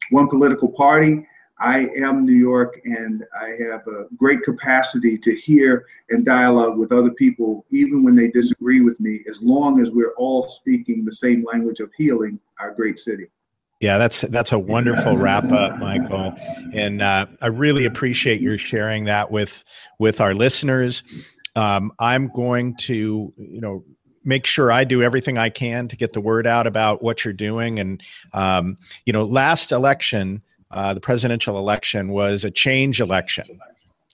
one 0.09 0.27
political 0.27 0.69
party, 0.69 1.27
I 1.63 1.87
am 1.95 2.25
New 2.25 2.35
York 2.35 2.81
and 2.83 3.23
I 3.39 3.51
have 3.69 3.87
a 3.87 4.05
great 4.17 4.41
capacity 4.41 5.17
to 5.17 5.33
hear 5.33 5.85
and 6.09 6.25
dialogue 6.25 6.77
with 6.77 6.91
other 6.91 7.11
people, 7.11 7.65
even 7.71 8.03
when 8.03 8.17
they 8.17 8.27
disagree 8.27 8.81
with 8.81 8.99
me, 8.99 9.21
as 9.29 9.41
long 9.41 9.79
as 9.79 9.89
we're 9.89 10.13
all 10.17 10.43
speaking 10.43 11.05
the 11.05 11.13
same 11.13 11.45
language 11.45 11.79
of 11.79 11.89
healing 11.97 12.37
our 12.59 12.71
great 12.71 12.99
city. 12.99 13.27
Yeah, 13.79 13.97
that's 13.97 14.21
that's 14.21 14.51
a 14.51 14.59
wonderful 14.59 15.17
wrap 15.17 15.45
up, 15.45 15.77
Michel, 15.79 16.35
and 16.73 17.01
uh, 17.01 17.25
I 17.41 17.47
really 17.47 17.85
appreciate 17.85 18.39
your 18.39 18.57
sharing 18.57 19.05
that 19.05 19.31
with 19.31 19.63
with 19.99 20.21
our 20.21 20.33
listeners. 20.33 21.03
Um, 21.55 21.91
I'm 21.99 22.29
going 22.29 22.75
to, 22.77 23.33
you 23.37 23.61
know, 23.61 23.83
make 24.23 24.45
sure 24.45 24.71
I 24.71 24.83
do 24.83 25.03
everything 25.03 25.37
I 25.37 25.49
can 25.49 25.87
to 25.89 25.95
get 25.95 26.13
the 26.13 26.21
word 26.21 26.47
out 26.47 26.65
about 26.65 27.03
what 27.03 27.25
you're 27.25 27.33
doing. 27.33 27.79
And 27.79 28.01
um, 28.33 28.77
you 29.05 29.13
know, 29.13 29.23
last 29.23 29.71
election, 29.71 30.41
uh, 30.73 30.93
the 30.93 31.01
presidential 31.01 31.57
election 31.57 32.09
was 32.09 32.43
a 32.43 32.51
change 32.51 32.99
election. 32.99 33.59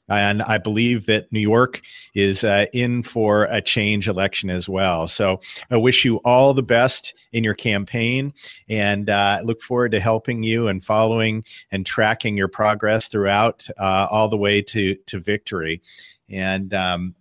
And 0.09 0.41
I 0.41 0.57
believe 0.57 1.05
that 1.05 1.31
New 1.31 1.39
York 1.39 1.81
is 2.15 2.43
uh, 2.43 2.65
in 2.73 3.03
for 3.03 3.43
a 3.43 3.61
change 3.61 4.07
election 4.07 4.49
as 4.49 4.67
well. 4.67 5.07
So 5.07 5.39
I 5.69 5.77
wish 5.77 6.03
you 6.03 6.17
all 6.25 6.53
the 6.55 6.63
best 6.63 7.13
in 7.31 7.43
your 7.43 7.53
campaign 7.53 8.33
and 8.67 9.09
uh, 9.09 9.41
look 9.43 9.61
forward 9.61 9.91
to 9.91 9.99
helping 9.99 10.41
you 10.41 10.67
and 10.67 10.83
following 10.83 11.43
and 11.71 11.85
tracking 11.85 12.37
your 12.37 12.47
progress 12.47 13.07
throughout 13.07 13.67
uh, 13.79 14.07
all 14.09 14.29
the 14.29 14.37
way 14.37 14.63
to, 14.63 14.95
to 14.95 15.19
victory. 15.19 15.81
And 16.27 16.73
um, 16.73 17.15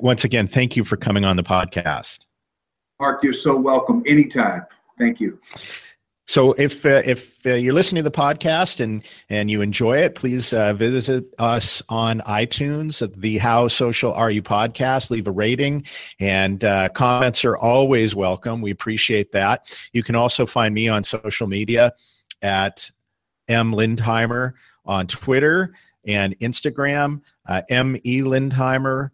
once 0.00 0.24
again, 0.24 0.48
thank 0.48 0.76
you 0.76 0.84
for 0.84 0.96
coming 0.98 1.24
on 1.24 1.36
the 1.36 1.42
podcast. 1.42 2.20
Mark, 3.00 3.24
you're 3.24 3.32
so 3.32 3.56
welcome 3.56 4.02
anytime. 4.06 4.66
Thank 4.98 5.18
you. 5.18 5.40
So 6.32 6.54
if 6.54 6.86
uh, 6.86 7.02
if 7.04 7.44
uh, 7.44 7.56
you're 7.56 7.74
listening 7.74 8.02
to 8.02 8.08
the 8.08 8.16
podcast 8.16 8.80
and 8.80 9.04
and 9.28 9.50
you 9.50 9.60
enjoy 9.60 9.98
it, 9.98 10.14
please 10.14 10.54
uh, 10.54 10.72
visit 10.72 11.26
us 11.38 11.82
on 11.90 12.20
iTunes, 12.20 13.06
the 13.20 13.36
How 13.36 13.68
Social 13.68 14.14
Are 14.14 14.30
You 14.30 14.42
podcast. 14.42 15.10
Leave 15.10 15.26
a 15.26 15.30
rating 15.30 15.84
and 16.20 16.64
uh, 16.64 16.88
comments 16.88 17.44
are 17.44 17.58
always 17.58 18.14
welcome. 18.14 18.62
We 18.62 18.70
appreciate 18.70 19.32
that. 19.32 19.66
You 19.92 20.02
can 20.02 20.16
also 20.16 20.46
find 20.46 20.72
me 20.72 20.88
on 20.88 21.04
social 21.04 21.46
media 21.46 21.92
at 22.40 22.90
M 23.48 23.72
Lindheimer 23.72 24.54
on 24.86 25.06
Twitter 25.08 25.74
and 26.06 26.34
Instagram, 26.38 27.20
uh, 27.44 27.60
M 27.68 27.98
E 28.04 28.22
Lindheimer 28.22 29.10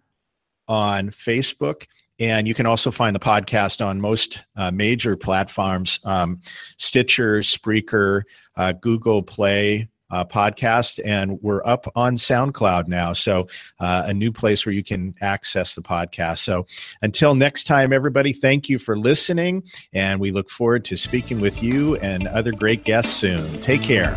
on 0.68 1.10
Facebook. 1.10 1.88
And 2.20 2.48
you 2.48 2.54
can 2.54 2.66
also 2.66 2.90
find 2.90 3.14
the 3.14 3.20
podcast 3.20 3.84
on 3.84 4.00
most 4.00 4.40
uh, 4.56 4.70
major 4.70 5.16
platforms 5.16 6.00
um, 6.04 6.40
Stitcher, 6.76 7.38
Spreaker, 7.38 8.22
uh, 8.56 8.72
Google 8.72 9.22
Play, 9.22 9.88
uh, 10.10 10.24
podcast, 10.24 11.00
and 11.04 11.38
we're 11.42 11.64
up 11.64 11.86
on 11.94 12.16
SoundCloud 12.16 12.88
now. 12.88 13.12
So, 13.12 13.46
uh, 13.78 14.04
a 14.06 14.14
new 14.14 14.32
place 14.32 14.64
where 14.64 14.72
you 14.72 14.82
can 14.82 15.14
access 15.20 15.74
the 15.74 15.82
podcast. 15.82 16.38
So, 16.38 16.66
until 17.02 17.34
next 17.34 17.64
time, 17.64 17.92
everybody, 17.92 18.32
thank 18.32 18.68
you 18.68 18.78
for 18.78 18.98
listening, 18.98 19.64
and 19.92 20.20
we 20.20 20.30
look 20.30 20.50
forward 20.50 20.84
to 20.86 20.96
speaking 20.96 21.40
with 21.40 21.62
you 21.62 21.96
and 21.96 22.26
other 22.28 22.52
great 22.52 22.84
guests 22.84 23.14
soon. 23.14 23.40
Take 23.60 23.82
care. 23.82 24.16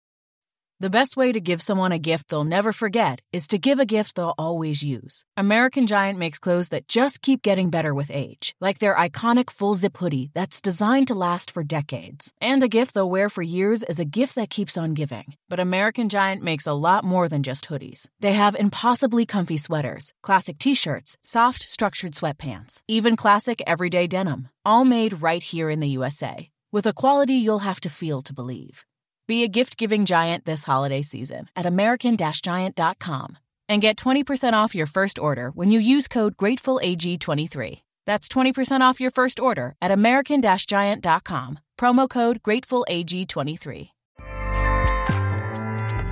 The 0.81 0.89
best 0.89 1.15
way 1.15 1.31
to 1.31 1.39
give 1.39 1.61
someone 1.61 1.91
a 1.91 1.99
gift 1.99 2.29
they'll 2.29 2.43
never 2.43 2.73
forget 2.73 3.21
is 3.31 3.49
to 3.49 3.59
give 3.59 3.77
a 3.77 3.85
gift 3.85 4.15
they'll 4.15 4.33
always 4.35 4.81
use. 4.81 5.25
American 5.37 5.85
Giant 5.85 6.17
makes 6.17 6.39
clothes 6.39 6.69
that 6.69 6.87
just 6.87 7.21
keep 7.21 7.43
getting 7.43 7.69
better 7.69 7.93
with 7.93 8.09
age, 8.11 8.55
like 8.59 8.79
their 8.79 8.95
iconic 8.95 9.51
full 9.51 9.75
zip 9.75 9.95
hoodie 9.95 10.31
that's 10.33 10.59
designed 10.59 11.07
to 11.09 11.13
last 11.13 11.51
for 11.51 11.61
decades. 11.61 12.33
And 12.41 12.63
a 12.63 12.67
gift 12.67 12.95
they'll 12.95 13.07
wear 13.07 13.29
for 13.29 13.43
years 13.43 13.83
is 13.83 13.99
a 13.99 14.05
gift 14.05 14.33
that 14.33 14.49
keeps 14.49 14.75
on 14.75 14.95
giving. 14.95 15.35
But 15.49 15.59
American 15.59 16.09
Giant 16.09 16.41
makes 16.41 16.65
a 16.65 16.73
lot 16.73 17.03
more 17.03 17.29
than 17.29 17.43
just 17.43 17.67
hoodies. 17.67 18.09
They 18.19 18.33
have 18.33 18.55
impossibly 18.55 19.27
comfy 19.27 19.57
sweaters, 19.57 20.13
classic 20.23 20.57
t 20.57 20.73
shirts, 20.73 21.15
soft, 21.21 21.61
structured 21.61 22.13
sweatpants, 22.13 22.81
even 22.87 23.15
classic 23.15 23.61
everyday 23.67 24.07
denim, 24.07 24.49
all 24.65 24.83
made 24.83 25.21
right 25.21 25.43
here 25.43 25.69
in 25.69 25.79
the 25.79 25.89
USA, 25.89 26.49
with 26.71 26.87
a 26.87 26.93
quality 27.01 27.35
you'll 27.35 27.69
have 27.69 27.81
to 27.81 27.89
feel 27.91 28.23
to 28.23 28.33
believe. 28.33 28.83
Be 29.27 29.43
a 29.43 29.47
gift 29.47 29.77
giving 29.77 30.05
giant 30.05 30.45
this 30.45 30.63
holiday 30.63 31.01
season 31.01 31.49
at 31.55 31.65
American 31.65 32.17
Giant.com 32.17 33.37
and 33.69 33.81
get 33.81 33.95
20% 33.97 34.53
off 34.53 34.75
your 34.75 34.87
first 34.87 35.17
order 35.17 35.51
when 35.51 35.71
you 35.71 35.79
use 35.79 36.07
code 36.07 36.35
GratefulAG23. 36.37 37.81
That's 38.05 38.27
20% 38.27 38.81
off 38.81 38.99
your 38.99 39.11
first 39.11 39.39
order 39.39 39.75
at 39.81 39.91
American 39.91 40.41
Giant.com. 40.41 41.59
Promo 41.79 42.09
code 42.09 42.43
GratefulAG23. 42.43 43.89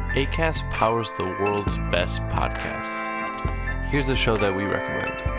ACAST 0.10 0.72
powers 0.72 1.12
the 1.18 1.24
world's 1.24 1.78
best 1.91 2.22
podcasts. 2.24 3.86
Here's 3.89 4.10
a 4.10 4.16
show 4.16 4.38
that 4.38 4.55
we 4.55 4.64
recommend. 4.64 5.39